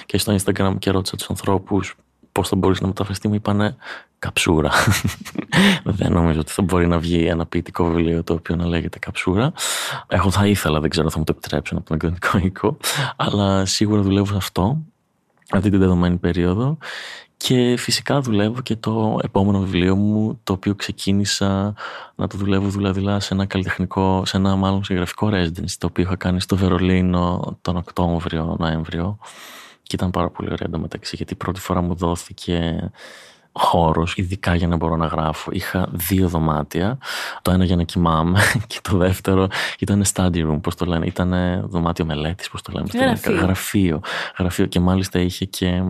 [0.07, 1.96] και στο Instagram και ρώτησα τους ανθρώπους
[2.33, 3.77] πώς θα μπορούσε να μεταφραστεί, μου είπανε
[4.18, 4.70] καψούρα.
[5.98, 9.53] δεν νομίζω ότι θα μπορεί να βγει ένα ποιητικό βιβλίο το οποίο να λέγεται καψούρα.
[10.09, 12.77] Εγώ θα ήθελα, δεν ξέρω, θα μου το επιτρέψουν από τον εκδοτικό οίκο,
[13.16, 14.83] αλλά σίγουρα δουλεύω σε αυτό
[15.51, 16.79] αυτή την δεδομένη περίοδο
[17.38, 21.74] και φυσικά δουλεύω και το επόμενο βιβλίο μου το οποίο ξεκίνησα
[22.14, 26.16] να το δουλεύω δηλαδή σε ένα καλλιτεχνικό, σε ένα μάλλον συγγραφικό residency το οποίο είχα
[26.16, 29.18] κάνει στο Βερολίνο τον Οκτώβριο, Νοέμβριο.
[29.83, 32.90] Και ήταν πάρα πολύ ωραία εντωμεταξύ γιατί πρώτη φορά μου δόθηκε
[33.59, 35.51] χώρος, ειδικά για να μπορώ να γράφω.
[35.53, 36.99] Είχα δύο δωμάτια.
[37.42, 41.07] Το ένα για να κοιμάμαι και το δεύτερο ήταν study room, πώς το λένε.
[41.07, 41.35] Ήταν
[41.68, 42.87] δωμάτιο μελέτης, πώς το λένε.
[42.92, 43.37] Γραφείο.
[43.37, 44.01] Γραφείο.
[44.38, 44.66] Γραφείο.
[44.66, 45.83] Και μάλιστα είχε και,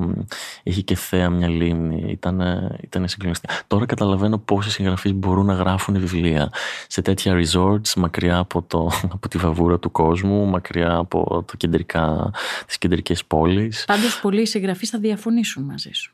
[0.63, 2.05] είχε και θέα μια λίμνη.
[2.11, 2.43] Ήταν,
[2.81, 3.55] ήταν συγκλονιστικό.
[3.67, 6.51] Τώρα καταλαβαίνω πόσοι συγγραφείς μπορούν να γράφουν βιβλία
[6.87, 12.31] σε τέτοια resorts, μακριά από, το, από τη βαβούρα του κόσμου, μακριά από το κεντρικά,
[12.67, 13.85] τις κεντρικές πόλεις.
[13.85, 16.13] Πάντως πολλοί συγγραφείς θα διαφωνήσουν μαζί σου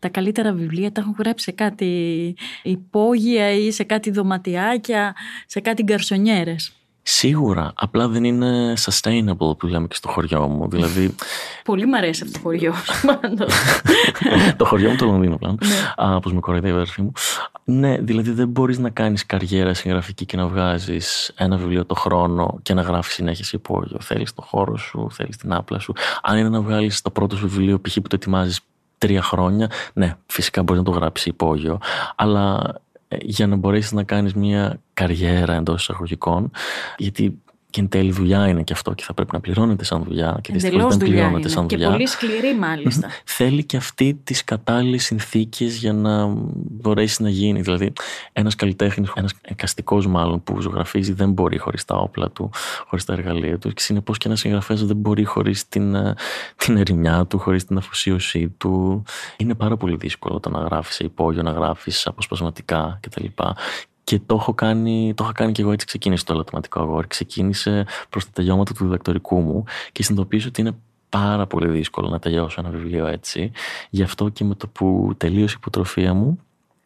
[0.00, 5.14] τα καλύτερα βιβλία τα έχουν γράψει σε κάτι υπόγεια ή σε κάτι δωματιάκια,
[5.46, 6.74] σε κάτι γκαρσονιέρες.
[7.02, 7.72] Σίγουρα.
[7.74, 10.68] Απλά δεν είναι sustainable που λέμε και στο χωριό μου.
[10.68, 11.14] Δηλαδή...
[11.64, 12.74] Πολύ μου αρέσει αυτό το χωριό.
[14.56, 15.58] το χωριό μου το Λονδίνο πλέον.
[15.60, 16.14] Ναι.
[16.14, 17.12] Όπως με κοροϊδεύει η αδερφή μου.
[17.64, 22.58] Ναι, δηλαδή δεν μπορείς να κάνεις καριέρα συγγραφική και να βγάζεις ένα βιβλίο το χρόνο
[22.62, 23.96] και να γράφεις συνέχεια σε υπόγειο.
[24.00, 25.92] Θέλεις το χώρο σου, θέλεις την άπλα σου.
[26.22, 27.94] Αν είναι να βγάλεις το πρώτο σου βιβλίο, π.χ.
[27.94, 28.60] που το ετοιμάζεις
[29.00, 31.78] τρία χρόνια, ναι, φυσικά μπορεί να το γράψει υπόγειο.
[32.16, 32.74] Αλλά
[33.08, 36.50] ε, για να μπορέσεις να κάνεις μια καριέρα εντός εισαγωγικών,
[36.96, 40.38] γιατί και εν τέλει δουλειά είναι και αυτό και θα πρέπει να πληρώνεται σαν δουλειά.
[40.40, 41.48] Και δυστυχώ δεν πληρώνεται είναι.
[41.48, 41.86] σαν δουλειά.
[41.86, 43.08] Και πολύ σκληρή μάλιστα.
[43.24, 47.60] Θέλει και αυτή τις κατάλληλες συνθήκες για να μπορέσει να γίνει.
[47.60, 47.92] Δηλαδή,
[48.32, 52.50] ένας καλλιτέχνης, ένας εικαστικός μάλλον που ζωγραφίζει δεν μπορεί χωρίς τα όπλα του,
[52.86, 53.68] χωρίς τα εργαλεία του.
[53.68, 56.14] Και συνεπώς και ένας συγγραφέας δεν μπορεί χωρίς την, ε,
[56.56, 59.02] την ερημιά του, χωρίς την αφοσίωσή του.
[59.36, 63.24] Είναι πάρα πολύ δύσκολο το να γράφεις σε υπόγειο, να γράφεις αποσπασματικά κτλ.
[63.24, 63.42] Και
[64.18, 67.06] το έχω κάνει, το είχα κάνει και εγώ έτσι ξεκίνησε το ελαττωματικό αγόρι.
[67.06, 70.74] Ξεκίνησε προς τα τελειώματα του διδακτορικού μου και συνειδητοποίησα ότι είναι
[71.08, 73.50] πάρα πολύ δύσκολο να τελειώσω ένα βιβλίο έτσι.
[73.90, 76.38] Γι' αυτό και με το που τελείωσε η υποτροφία μου,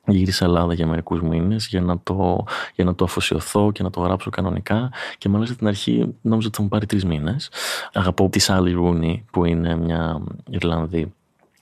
[0.06, 4.00] γύρισα Ελλάδα για μερικούς μήνες για, να το, για να το αφοσιωθώ και να το
[4.00, 4.92] γράψω κανονικά.
[5.18, 7.50] Και μάλιστα την αρχή νόμιζα ότι θα μου πάρει τρεις μήνες.
[7.92, 11.12] Αγαπώ τη Σάλι Ρούνι, που είναι μια Ιρλανδή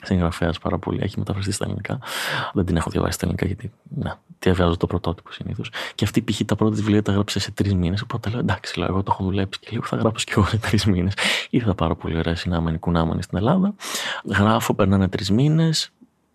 [0.02, 0.98] συγγραφέας πάρα πολύ.
[1.02, 1.98] Έχει μεταφραστεί στα ελληνικά.
[2.52, 5.70] Δεν την έχω διαβάσει στα ελληνικά γιατί να, διαβάζω το πρωτότυπο συνήθως.
[5.94, 6.40] Και αυτή π.χ.
[6.44, 8.02] τα πρώτα της βιβλία τα γράψε σε τρεις μήνες.
[8.02, 10.56] Οπότε λέω εντάξει, λέω, εγώ το έχω δουλέψει και λίγο θα γράψω και εγώ σε
[10.56, 11.14] τρεις μήνες.
[11.50, 13.74] Ήρθα πάρα πολύ ωραία συνάμενη κουνάμενη στην Ελλάδα.
[14.24, 15.90] Γράφω, περνάνε τρεις μήνες.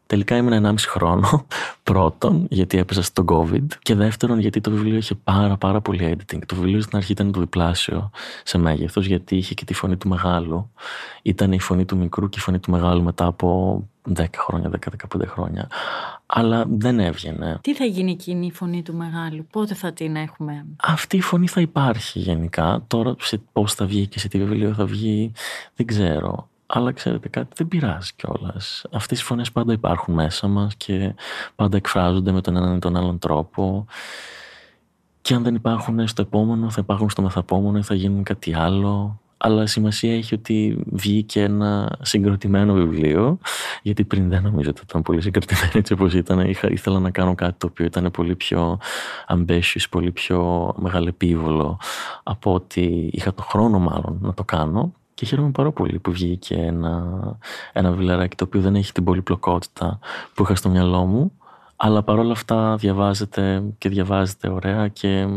[0.07, 1.45] Τελικά ήμουν 1,5 χρόνο.
[1.83, 3.65] Πρώτον, γιατί έπεσα στο COVID.
[3.81, 6.39] Και δεύτερον, γιατί το βιβλίο είχε πάρα, πάρα πολύ editing.
[6.45, 8.09] Το βιβλίο στην αρχή ήταν το διπλάσιο
[8.43, 10.71] σε μέγεθος, γιατί είχε και τη φωνή του μεγάλου.
[11.21, 13.83] Ήταν η φωνή του μικρού και η φωνή του μεγάλου μετά από
[14.15, 14.71] 10 χρόνια,
[15.17, 15.69] 10-15 χρόνια.
[16.25, 17.57] Αλλά δεν έβγαινε.
[17.61, 21.47] Τι θα γίνει εκείνη η φωνή του μεγάλου, πότε θα την έχουμε; Αυτή η φωνή
[21.47, 22.83] θα υπάρχει γενικά.
[22.87, 23.15] Τώρα
[23.51, 25.31] πώς θα βγει και σε τι βιβλίο θα βγει,
[25.75, 26.49] δεν ξέρω.
[26.67, 28.86] Αλλά ξέρετε κάτι, δεν πειράζει κιόλας.
[28.91, 31.15] Αυτές οι φωνές πάντα υπάρχουν μέσα μας και
[31.56, 33.86] πάντα εκφράζονται με τον έναν ή τον άλλον τρόπο.
[35.21, 39.19] Και αν δεν υπάρχουν στο επόμενο, θα υπάρχουν στο μεθαπόμενο ή θα γίνουν κάτι άλλο.
[39.38, 43.39] Αλλά σημασία έχει ότι βγήκε ένα συγκροτημένο βιβλίο,
[43.82, 46.39] γιατί πριν δεν νομίζω ότι ήταν πολύ συγκροτημένο έτσι όπως ήταν.
[46.39, 48.80] Είχα, ήθελα να κάνω κάτι το οποίο ήταν πολύ πιο
[49.27, 51.80] ambitious, πολύ πιο μεγαλεπίβολο
[52.23, 54.93] από ότι είχα το χρόνο μάλλον να το κάνω.
[55.17, 57.03] Και χαίρομαι πάρα πολύ που βγήκε ένα,
[57.73, 59.99] ένα βιβλιαράκι το οποίο δεν έχει την πολυπλοκότητα
[60.34, 61.32] που είχα στο μυαλό μου.
[61.75, 65.27] Αλλά παρόλα αυτά διαβάζεται και διαβάζεται ωραία και,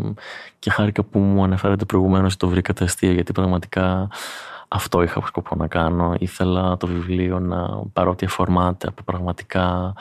[0.58, 4.08] και χάρηκα που μου αναφέρατε προηγουμένως το βρήκατε αστείο γιατί πραγματικά
[4.68, 6.14] αυτό είχα σκοπό να κάνω.
[6.18, 9.94] Ήθελα το βιβλίο να παρότι αφορμάται από πραγματικά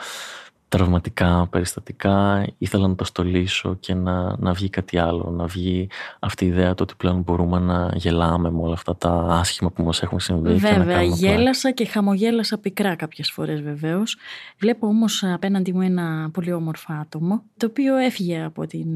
[0.70, 6.44] τραυματικά περιστατικά ήθελα να το στολίσω και να, να βγει κάτι άλλο, να βγει αυτή
[6.44, 10.02] η ιδέα το ότι πλέον μπορούμε να γελάμε με όλα αυτά τα άσχημα που μας
[10.02, 10.54] έχουν συμβεί.
[10.54, 14.16] Βέβαια, γέλασα και χαμογέλασα πικρά κάποιες φορές βεβαίως.
[14.58, 18.88] Βλέπω όμως απέναντι μου ένα πολύ όμορφο άτομο, το οποίο έφυγε από την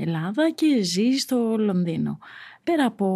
[0.00, 2.18] Ελλάδα και ζει στο Λονδίνο.
[2.64, 3.06] Πέρα από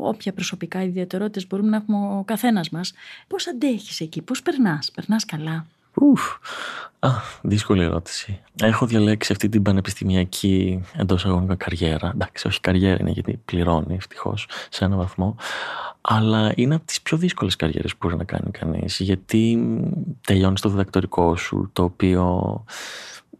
[0.00, 2.92] όποια προσωπικά ιδιαιτερότητες μπορούμε να έχουμε ο καθένας μας,
[3.26, 6.36] πώς αντέχεις εκεί, πώς περνάς, περνάς καλά; Ουφ.
[7.00, 7.10] Α,
[7.42, 8.40] δύσκολη ερώτηση.
[8.62, 12.10] Έχω διαλέξει αυτή την πανεπιστημιακή εντός αγώνικα καριέρα.
[12.14, 15.36] Εντάξει, όχι καριέρα είναι γιατί πληρώνει ευτυχώς σε έναν βαθμό.
[16.00, 18.98] Αλλά είναι από τις πιο δύσκολες καριέρες που μπορεί να κάνει κανείς.
[18.98, 19.70] Γιατί
[20.26, 22.64] τελειώνεις το διδακτορικό σου, το οποίο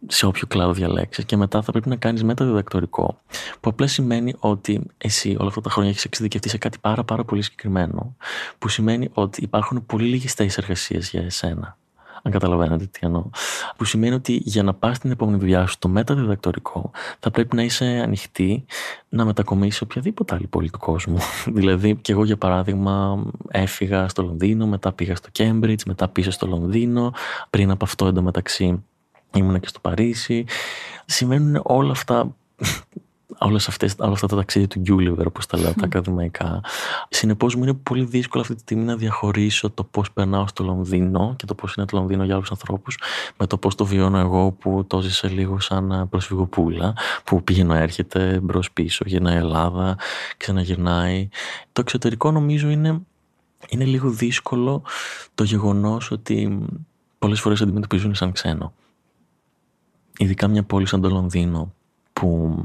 [0.07, 3.19] σε όποιο κλάδο διαλέξεις και μετά θα πρέπει να κάνεις μεταδιδακτορικό.
[3.59, 7.23] Που απλά σημαίνει ότι εσύ όλα αυτά τα χρόνια έχεις εξειδικευτεί σε κάτι πάρα, πάρα
[7.23, 8.15] πολύ συγκεκριμένο.
[8.59, 11.77] Που σημαίνει ότι υπάρχουν πολύ λίγες θέσεις εργασίας για εσένα
[12.23, 13.23] αν καταλαβαίνετε τι εννοώ.
[13.77, 17.63] Που σημαίνει ότι για να πας στην επόμενη δουλειά σου, το μεταδιδακτορικό, θα πρέπει να
[17.63, 18.65] είσαι ανοιχτή
[19.09, 21.17] να μετακομίσει οποιαδήποτε άλλη πόλη του κόσμου.
[21.57, 26.47] δηλαδή, και εγώ για παράδειγμα έφυγα στο Λονδίνο, μετά πήγα στο Κέμπριτζ, μετά πίσω στο
[26.47, 27.13] Λονδίνο.
[27.49, 28.83] Πριν από αυτό εντωμεταξύ
[29.33, 30.45] ήμουνα και στο Παρίσι.
[31.05, 32.35] Σημαίνουν όλα αυτά
[33.37, 36.61] όλες αυτές, όλα αυτά τα ταξίδια του Γκιούλιβερ, όπως τα λέω, τα ακαδημαϊκά.
[37.09, 41.33] Συνεπώς μου είναι πολύ δύσκολο αυτή τη στιγμή να διαχωρίσω το πώς περνάω στο Λονδίνο
[41.37, 42.97] και το πώς είναι το Λονδίνο για άλλους ανθρώπους
[43.37, 48.39] με το πώς το βιώνω εγώ που το ζήσα λίγο σαν προσφυγοπούλα, που πηγαίνω έρχεται
[48.43, 49.97] μπρος πίσω, γυρνάει Ελλάδα,
[50.37, 51.29] ξαναγυρνάει.
[51.73, 53.01] Το εξωτερικό νομίζω είναι,
[53.69, 54.83] είναι λίγο δύσκολο
[55.35, 56.65] το γεγονός ότι
[57.19, 58.73] πολλές φορές αντιμετωπίζουν σαν ξένο.
[60.17, 61.73] Ειδικά μια πόλη σαν το Λονδίνο
[62.19, 62.59] που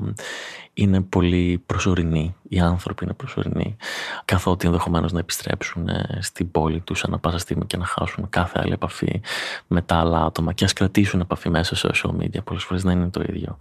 [0.75, 2.35] είναι πολύ προσωρινοί.
[2.49, 3.77] Οι άνθρωποι είναι προσωρινοί.
[4.25, 8.61] Καθότι ενδεχομένως να επιστρέψουν ε, στην πόλη τους ανά πάσα στιγμή και να χάσουν κάθε
[8.63, 9.21] άλλη επαφή
[9.67, 12.45] με τα άλλα άτομα και ας κρατήσουν επαφή μέσα σε social media.
[12.45, 13.57] Πολλές φορές δεν είναι το ίδιο.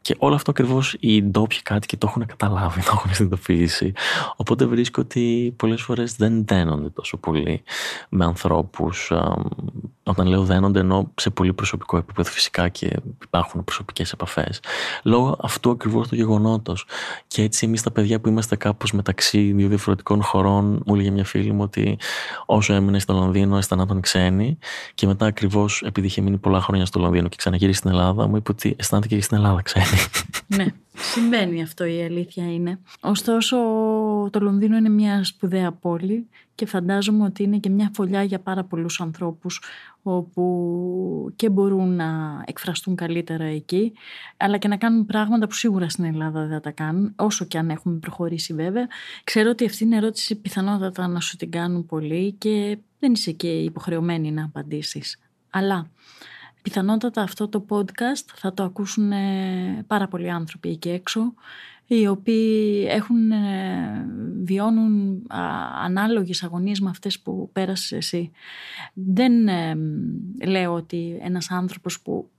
[0.00, 3.92] Και όλο αυτό ακριβώς οι ντόπιοι κάτοικοι το έχουν καταλάβει, το έχουν συνειδητοποιήσει.
[4.36, 7.62] Οπότε βρίσκω ότι πολλές φορές δεν δένονται τόσο πολύ
[8.08, 9.12] με ανθρώπους.
[10.02, 12.90] Όταν λέω δένονται, εννοώ σε πολύ προσωπικό επίπεδο φυσικά και
[13.24, 14.60] υπάρχουν προσωπικές επαφές.
[15.02, 16.86] Λόγω αυτού ακριβώς του γεγονότος.
[17.26, 21.24] Και έτσι εμείς τα παιδιά που είμαστε κάπως μεταξύ δύο διαφορετικών χωρών, μου έλεγε μια
[21.24, 21.98] φίλη μου ότι
[22.46, 24.58] όσο έμεινε στο Λονδίνο αισθανόταν ξένη.
[24.94, 28.36] Και μετά ακριβώς επειδή είχε μείνει πολλά χρόνια στο Λονδίνο και ξαναγύρισε στην Ελλάδα, μου
[28.36, 29.97] είπε ότι αισθάνεται και στην Ελλάδα ξένη
[30.56, 32.78] ναι, συμβαίνει αυτό η αλήθεια είναι.
[33.00, 33.56] Ωστόσο
[34.32, 38.64] το Λονδίνο είναι μια σπουδαία πόλη και φαντάζομαι ότι είναι και μια φωλιά για πάρα
[38.64, 39.62] πολλούς ανθρώπους
[40.02, 43.92] όπου και μπορούν να εκφραστούν καλύτερα εκεί
[44.36, 47.58] αλλά και να κάνουν πράγματα που σίγουρα στην Ελλάδα δεν θα τα κάνουν όσο και
[47.58, 48.86] αν έχουμε προχωρήσει βέβαια.
[49.24, 53.48] Ξέρω ότι αυτή είναι ερώτηση πιθανότατα να σου την κάνουν πολύ και δεν είσαι και
[53.48, 55.18] υποχρεωμένη να απαντήσεις.
[55.50, 55.90] Αλλά
[56.68, 61.34] Πιθανότατα αυτό το podcast θα το ακούσουν ε, πάρα πολλοί άνθρωποι εκεί έξω
[61.86, 64.06] οι οποίοι έχουν, ε,
[64.42, 65.22] βιώνουν
[65.84, 68.30] ανάλογες αγωνίες με αυτές που πέρασες εσύ.
[68.92, 69.76] Δεν ε,
[70.46, 72.30] λέω ότι ένας άνθρωπος που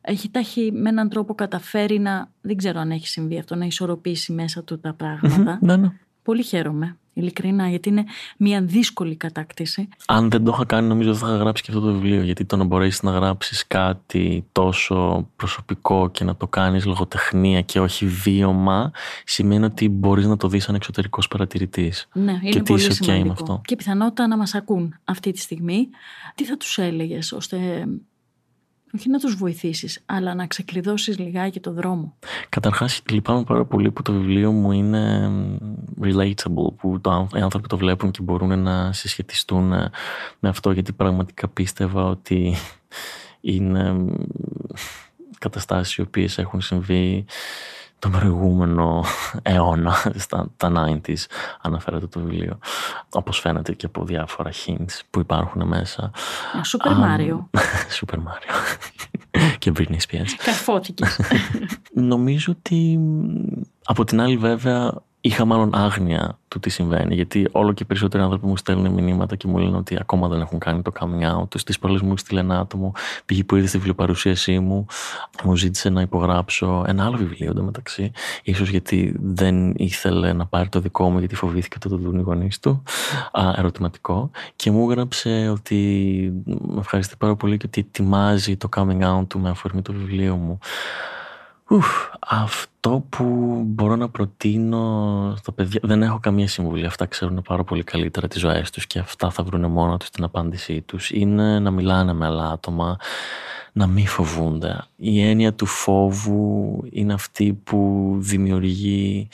[0.00, 0.40] έχει, τα
[0.72, 4.80] με έναν τρόπο καταφέρει να, δεν ξέρω αν έχει συμβεί αυτό, να ισορροπήσει μέσα του
[4.80, 5.58] τα πράγματα.
[5.60, 5.88] Ναι, ναι.
[6.22, 6.96] Πολύ χαίρομαι.
[7.12, 8.04] Ειλικρινά, γιατί είναι
[8.36, 9.88] μια δύσκολη κατάκτηση.
[10.06, 12.22] Αν δεν το είχα κάνει, νομίζω θα είχα γράψει και αυτό το βιβλίο.
[12.22, 17.80] Γιατί το να μπορέσεις να γράψεις κάτι τόσο προσωπικό και να το κάνεις λογοτεχνία και
[17.80, 18.90] όχι βίωμα,
[19.24, 22.08] σημαίνει ότι μπορείς να το δεις σαν εξωτερικός παρατηρητής.
[22.12, 23.32] Ναι, είναι και πολύ σημαντικό.
[23.32, 23.60] αυτό.
[23.64, 25.88] Και πιθανότητα να μας ακούν αυτή τη στιγμή.
[26.34, 27.86] Τι θα τους έλεγες ώστε
[28.94, 32.16] όχι να τους βοηθήσεις, αλλά να ξεκλειδώσεις λιγάκι το δρόμο.
[32.48, 35.30] Καταρχάς, λυπάμαι πάρα πολύ που το βιβλίο μου είναι
[36.02, 39.90] relatable, που το, οι άνθρωποι το βλέπουν και μπορούν να συσχετιστούν ε,
[40.38, 42.54] με αυτό, γιατί πραγματικά πίστευα ότι
[43.40, 44.04] είναι
[45.38, 47.24] καταστάσεις οι οποίες έχουν συμβεί
[48.00, 49.04] τον προηγούμενο
[49.42, 51.24] αιώνα, στα τα 90s
[51.60, 52.58] αναφέρεται το βιβλίο.
[53.10, 56.10] Όπως φαίνεται και από διάφορα hints που υπάρχουν μέσα.
[56.70, 57.60] Super Mario.
[58.00, 58.54] Super Mario.
[59.58, 60.30] και Britney Spears.
[60.44, 61.20] Καρφώθηκες.
[62.14, 63.00] Νομίζω ότι
[63.84, 67.14] από την άλλη βέβαια είχα μάλλον άγνοια του τι συμβαίνει.
[67.14, 70.58] Γιατί όλο και περισσότεροι άνθρωποι μου στέλνουν μηνύματα και μου λένε ότι ακόμα δεν έχουν
[70.58, 71.58] κάνει το coming out.
[71.58, 72.92] Στις πολλέ μου στείλε ένα άτομο,
[73.26, 74.86] πήγε που είδε στη βιβλιοπαρουσίασή μου,
[75.44, 78.10] μου ζήτησε να υπογράψω ένα άλλο βιβλίο εντωμεταξύ.
[78.54, 82.22] σω γιατί δεν ήθελε να πάρει το δικό μου, γιατί φοβήθηκε το το δουν οι
[82.22, 82.82] γονείς του.
[83.32, 84.30] Α, ερωτηματικό.
[84.56, 85.76] Και μου έγραψε ότι
[86.44, 90.36] με ευχαριστεί πάρα πολύ και ότι ετοιμάζει το coming out του με αφορμή το βιβλίο
[90.36, 90.58] μου.
[91.72, 91.86] Ουφ,
[92.20, 93.24] αυτό που
[93.66, 98.40] μπορώ να προτείνω στα παιδιά, δεν έχω καμία συμβουλή, αυτά ξέρουν πάρα πολύ καλύτερα τις
[98.40, 102.26] ζωές τους και αυτά θα βρουν μόνο τους την απάντησή τους, είναι να μιλάνε με
[102.26, 102.96] άλλα άτομα,
[103.72, 104.84] να μην φοβούνται.
[104.96, 109.28] Η έννοια του φόβου είναι αυτή που δημιουργεί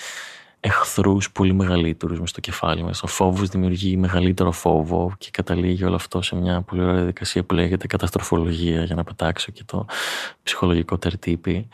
[0.66, 3.02] εχθρούς πολύ μεγαλύτερους μες στο κεφάλι μας.
[3.02, 7.54] Ο φόβος δημιουργεί μεγαλύτερο φόβο και καταλήγει όλο αυτό σε μια πολύ ωραία διαδικασία που
[7.54, 9.86] λέγεται καταστροφολογία, για να πετάξω και το
[10.42, 11.68] ψυχολογικό τερτύπι,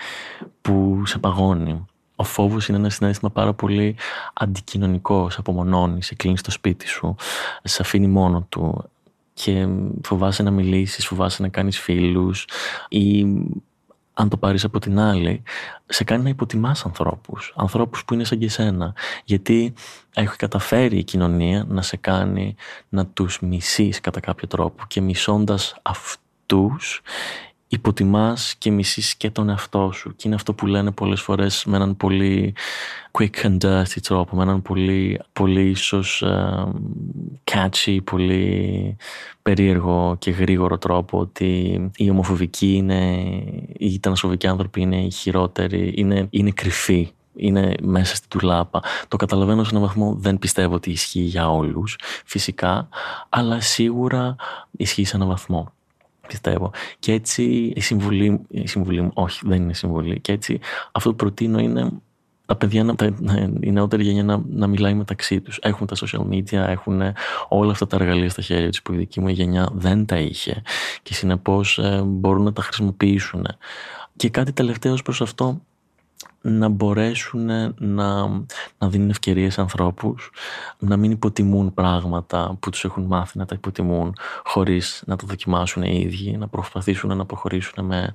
[0.61, 1.87] που σε παγώνει.
[2.17, 3.97] Ο φόβος είναι ένα συνέστημα πάρα πολύ
[4.35, 5.33] αντικοινωνικός.
[5.33, 7.15] Σε απομονώνει, σε κλείνει στο σπίτι σου,
[7.63, 8.91] σε αφήνει μόνο του
[9.35, 9.69] και
[10.03, 12.45] φοβάσαι να μιλήσεις, φοβάσαι να κάνεις φίλους
[12.89, 13.27] ή
[14.15, 15.43] αν το πάρεις από την άλλη,
[15.87, 18.95] σε κάνει να υποτιμάς ανθρώπους, ανθρώπους που είναι σαν και εσένα.
[19.25, 19.75] Γιατί
[20.15, 22.55] έχει καταφέρει η κοινωνία να σε κάνει
[22.89, 27.03] να τους μισείς κατά κάποιο τρόπο και μισώντας αυτούς
[27.73, 31.77] υποτιμάς και μισείς και τον εαυτό σου και είναι αυτό που λένε πολλές φορές με
[31.77, 32.55] έναν πολύ
[33.13, 36.71] quick and dirty τρόπο με έναν πολύ, πολύ ίσως uh,
[37.45, 38.97] catchy, πολύ
[39.43, 43.15] περίεργο και γρήγορο τρόπο ότι οι ομοφοβικοί είναι,
[43.79, 48.83] οι τρανσφοβικοί άνθρωποι είναι οι χειρότεροι, είναι, είναι κρυφοί είναι μέσα στην τουλάπα.
[49.09, 52.89] Το καταλαβαίνω σε έναν βαθμό, δεν πιστεύω ότι ισχύει για όλους φυσικά,
[53.29, 54.37] αλλά σίγουρα
[54.71, 55.73] ισχύει σε έναν βαθμό
[56.27, 56.71] πιστεύω.
[56.99, 60.61] Και έτσι η συμβουλή, η συμβουλή μου, όχι δεν είναι συμβουλή, και έτσι
[60.93, 61.91] αυτό που προτείνω είναι
[62.47, 62.95] τα παιδιά, να,
[63.61, 65.59] η νεότερη γενιά να, να μιλάει μεταξύ τους.
[65.63, 67.03] Έχουν τα social media, έχουν
[67.49, 70.63] όλα αυτά τα εργαλεία στα χέρια τους που η δική μου γενιά δεν τα είχε
[71.03, 73.47] και συνεπώς ε, μπορούν να τα χρησιμοποιήσουν.
[74.17, 75.61] Και κάτι τελευταίο προς αυτό
[76.43, 77.45] να μπορέσουν
[77.79, 78.29] να,
[78.79, 80.31] να δίνουν ευκαιρίες σε ανθρώπους,
[80.79, 84.15] να μην υποτιμούν πράγματα που τους έχουν μάθει να τα υποτιμούν
[84.45, 88.13] χωρίς να το δοκιμάσουν οι ίδιοι, να προσπαθήσουν να προχωρήσουν με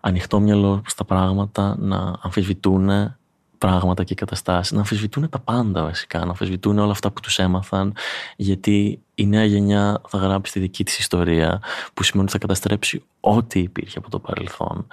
[0.00, 3.14] ανοιχτό μυαλό στα πράγματα, να αμφισβητούν
[3.58, 7.94] πράγματα και καταστάσεις, να αμφισβητούν τα πάντα βασικά, να αμφισβητούν όλα αυτά που τους έμαθαν,
[8.36, 11.60] γιατί η νέα γενιά θα γράψει τη δική της ιστορία,
[11.94, 14.86] που σημαίνει ότι θα καταστρέψει ό,τι υπήρχε από το παρελθόν.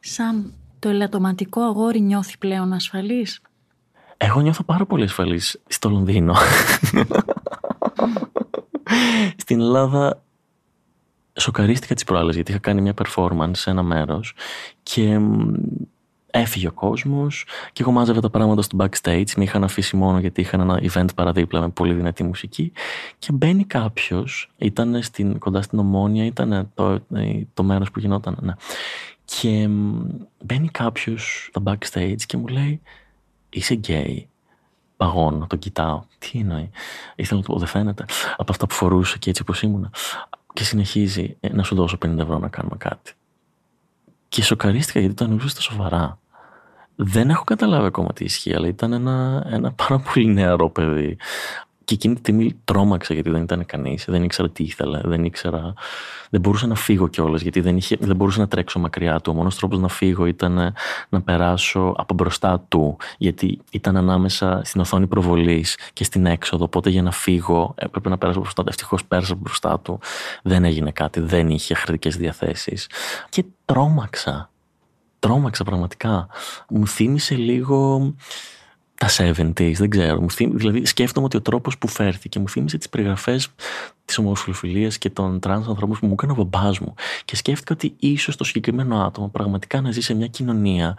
[0.00, 0.54] Σαν
[0.84, 3.40] το ελαττωματικό αγόρι νιώθει πλέον ασφαλής;
[4.16, 6.34] Εγώ νιώθω πάρα πολύ ασφαλής στο Λονδίνο.
[9.36, 10.22] Στην Ελλάδα
[11.32, 14.34] σοκαρίστηκα τις προάλλες γιατί είχα κάνει μια performance σε ένα μέρος
[14.82, 15.20] και
[16.30, 19.34] έφυγε ο κόσμος και εγώ μάζευα τα πράγματα στο backstage.
[19.36, 22.72] Με είχαν αφήσει μόνο γιατί είχαν ένα event παραδίπλα με πολύ δυνατή μουσική.
[23.18, 25.02] Και μπαίνει κάποιος, ήταν
[25.38, 27.00] κοντά στην Ομόνια, ήταν το,
[27.54, 28.36] το μέρος που γινόταν.
[28.40, 28.52] Ναι.
[29.24, 29.68] Και
[30.44, 32.80] μπαίνει κάποιος στα backstage και μου λέει
[33.54, 34.28] Είσαι γκέι.
[34.96, 36.02] Παγώνω, τον κοιτάω.
[36.18, 36.70] Τι εννοεί.
[37.14, 38.04] Ήθελα να του πω, δεν φαίνεται.
[38.36, 39.90] Από αυτά που φορούσε και έτσι όπως ήμουνα.
[40.52, 43.12] Και συνεχίζει «Ε, να σου δώσω 50 ευρώ να κάνουμε κάτι.
[44.28, 46.18] Και σοκαρίστηκα γιατί το εννοούσε στα σοβαρά.
[46.96, 51.16] Δεν έχω καταλάβει ακόμα τι ισχύει, αλλά ήταν ένα, ένα πάρα πολύ νεαρό παιδί.
[51.84, 55.72] Και εκείνη τη στιγμή τρόμαξα γιατί δεν ήταν κανείς, δεν ήξερα τι ήθελε, δεν ήξερα.
[56.30, 59.32] Δεν μπορούσα να φύγω κιόλας γιατί δεν, είχε, δεν μπορούσα να τρέξω μακριά του.
[59.34, 60.74] Ο μόνος τρόπος να φύγω ήταν
[61.08, 66.64] να περάσω από μπροστά του, γιατί ήταν ανάμεσα στην οθόνη προβολής και στην έξοδο.
[66.64, 68.68] Οπότε για να φύγω έπρεπε να περάσω μπροστά του.
[68.68, 69.98] Ευτυχώς πέρασα μπροστά του.
[70.42, 72.88] Δεν έγινε κάτι, δεν είχε χρητικές διαθέσεις.
[73.28, 74.50] Και τρόμαξα.
[75.18, 76.26] Τρόμαξα πραγματικά.
[76.68, 78.14] Μου θύμισε λίγο
[78.94, 80.20] τα 70s, δεν ξέρω.
[80.20, 83.48] Μου δηλαδή σκέφτομαι ότι ο τρόπος που φέρθηκε μου θύμισε τις περιγραφές
[84.04, 86.94] της ομοφυλοφιλίας και των τρανς ανθρώπων που μου έκανε ο μπαμπάς μου.
[87.24, 90.96] Και σκέφτηκα ότι ίσως το συγκεκριμένο άτομο πραγματικά να ζει σε μια κοινωνία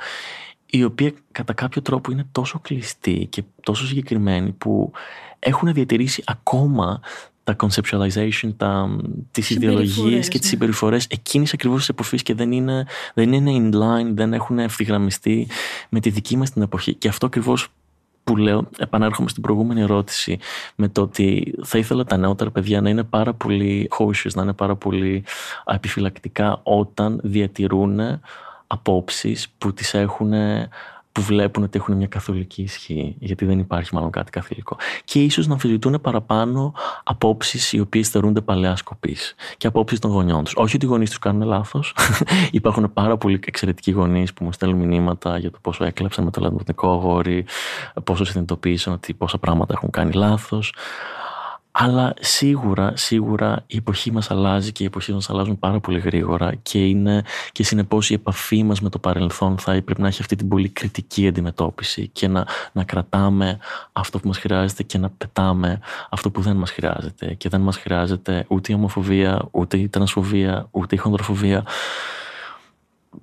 [0.65, 4.91] η οποία κατά κάποιο τρόπο είναι τόσο κλειστή και τόσο συγκεκριμένη που
[5.39, 7.01] έχουν διατηρήσει ακόμα
[7.43, 8.97] τα conceptualization, τα,
[9.31, 10.49] τις ιδεολογίες και τις ναι.
[10.49, 15.47] συμπεριφορές εκείνης ακριβώς της εποχής και δεν είναι, δεν είναι in line, δεν έχουν ευθυγραμμιστεί
[15.89, 16.93] με τη δική μας την εποχή.
[16.93, 17.69] Και αυτό ακριβώς
[18.25, 20.39] που λέω, επανέρχομαι στην προηγούμενη ερώτηση
[20.75, 24.53] με το ότι θα ήθελα τα νεότερα παιδιά να είναι πάρα πολύ cautious, να είναι
[24.53, 25.23] πάρα πολύ
[25.65, 27.99] επιφυλακτικά όταν διατηρούν
[28.67, 30.33] απόψεις που τις έχουν
[31.15, 34.77] που βλέπουν ότι έχουν μια καθολική ισχύ, γιατί δεν υπάρχει μάλλον κάτι καθολικό.
[35.03, 40.43] Και ίσως να αμφισβητούν παραπάνω απόψεις οι οποίες θεωρούνται παλαιά σκοπής και απόψεις των γονιών
[40.43, 40.53] τους.
[40.55, 41.95] Όχι ότι οι γονείς τους κάνουν λάθος.
[42.51, 46.41] Υπάρχουν πάρα πολλοί εξαιρετικοί γονείς που μου στέλνουν μηνύματα για το πόσο έκλεψαν με το
[46.41, 47.45] λατινικό αγόρι,
[48.03, 50.73] πόσο συνειδητοποίησαν ότι πόσα πράγματα έχουν κάνει λάθος.
[51.77, 56.55] Αλλά σίγουρα, σίγουρα η εποχή μας αλλάζει και οι εποχές μας αλλάζουν πάρα πολύ γρήγορα
[56.55, 60.35] και, είναι, και συνεπώς η επαφή μας με το παρελθόν θα πρέπει να έχει αυτή
[60.35, 63.57] την πολύ κριτική αντιμετώπιση και να, να κρατάμε
[63.93, 67.33] αυτό που μας χρειάζεται και να πετάμε αυτό που δεν μας χρειάζεται.
[67.33, 71.65] Και δεν μας χρειάζεται ούτε η ομοφοβία, ούτε η τρανσφοβία, ούτε η χονδροφοβία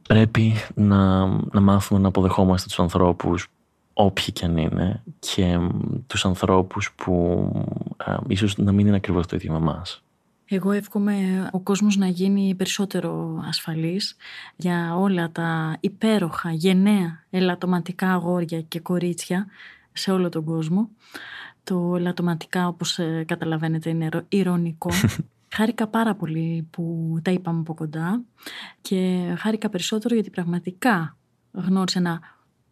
[0.03, 3.49] πρέπει να, να μάθουμε να αποδεχόμαστε τους ανθρώπους
[3.93, 5.59] όποιοι και αν είναι και
[6.07, 7.49] τους ανθρώπους που
[7.97, 10.03] α, ίσως να μην είναι ακριβώς το ίδιο με εμάς.
[10.55, 14.17] Εγώ εύχομαι ο κόσμος να γίνει περισσότερο ασφαλής
[14.57, 19.47] για όλα τα υπέροχα, γενναία, ελαττωματικά αγόρια και κορίτσια
[19.93, 20.89] σε όλο τον κόσμο.
[21.65, 24.91] Το ελαττωματικά όπως ε, καταλαβαίνετε είναι ηρωνικό.
[25.55, 28.23] Χάρηκα πάρα πολύ που τα είπαμε από κοντά
[28.81, 31.17] και χάρηκα περισσότερο γιατί πραγματικά
[31.53, 32.21] γνώρισα ένα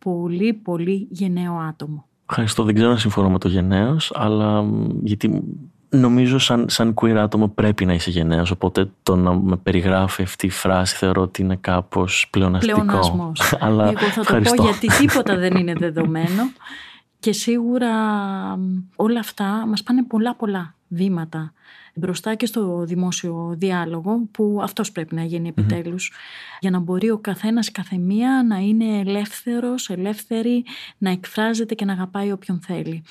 [0.05, 2.05] πολύ πολύ γενναίο άτομο.
[2.29, 2.65] Ευχαριστώ.
[2.65, 4.65] Δεν ξέρω αν συμφωνώ με το γενναίος, αλλά
[5.03, 5.43] γιατί
[5.89, 10.47] νομίζω σαν, σαν queer άτομο πρέπει να είσαι γενναίος, οπότε το να με περιγράφει αυτή
[10.47, 12.81] η φράση θεωρώ ότι είναι κάπως πλεοναστικό.
[12.81, 13.41] Πλεονασμός.
[13.61, 16.51] Αλλά Εγώ θα το πω γιατί τίποτα δεν είναι δεδομένο
[17.19, 17.93] και σίγουρα
[18.97, 21.53] όλα αυτά μας πάνε πολλά πολλά βήματα
[21.95, 25.53] μπροστά και στο δημόσιο διάλογο που αυτός πρέπει να γίνει
[26.61, 30.64] για να μπορεί ο καθένας η καθεμία να είναι ελεύθερος, ελεύθερη,
[30.99, 33.03] να εκφράζεται και να αγαπάει όποιον θέλει.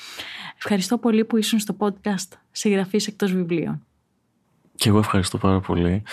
[0.58, 3.84] Ευχαριστώ πολύ που ήσουν στο podcast συγγραφής εκτός βιβλίων.
[4.76, 6.04] Και εγώ ευχαριστώ πάρα πολύ.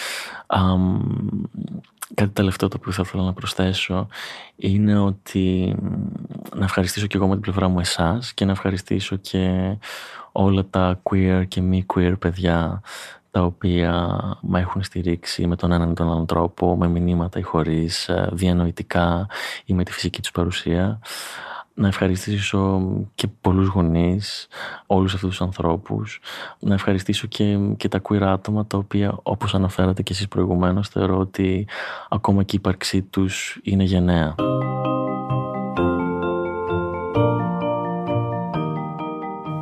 [2.14, 4.08] κάτι τελευταίο το οποίο θα ήθελα να προσθέσω
[4.56, 5.76] είναι ότι
[6.56, 9.76] να ευχαριστήσω και εγώ με την πλευρά μου εσάς και να ευχαριστήσω και
[10.36, 12.80] όλα τα queer και μη queer παιδιά
[13.30, 17.42] τα οποία με έχουν στηρίξει με τον έναν ή τον άλλον τρόπο, με μηνύματα ή
[17.42, 19.26] χωρίς, ε, διανοητικά
[19.64, 21.00] ή με τη φυσική τους παρουσία.
[21.74, 22.82] Να ευχαριστήσω
[23.14, 24.48] και πολλούς γονείς,
[24.86, 26.20] όλους αυτούς τους ανθρώπους.
[26.58, 31.18] Να ευχαριστήσω και, και τα queer άτομα τα οποία όπως αναφέρατε και εσείς προηγουμένως θεωρώ
[31.18, 31.68] ότι
[32.08, 34.34] ακόμα και η ύπαρξή τους είναι γενναία.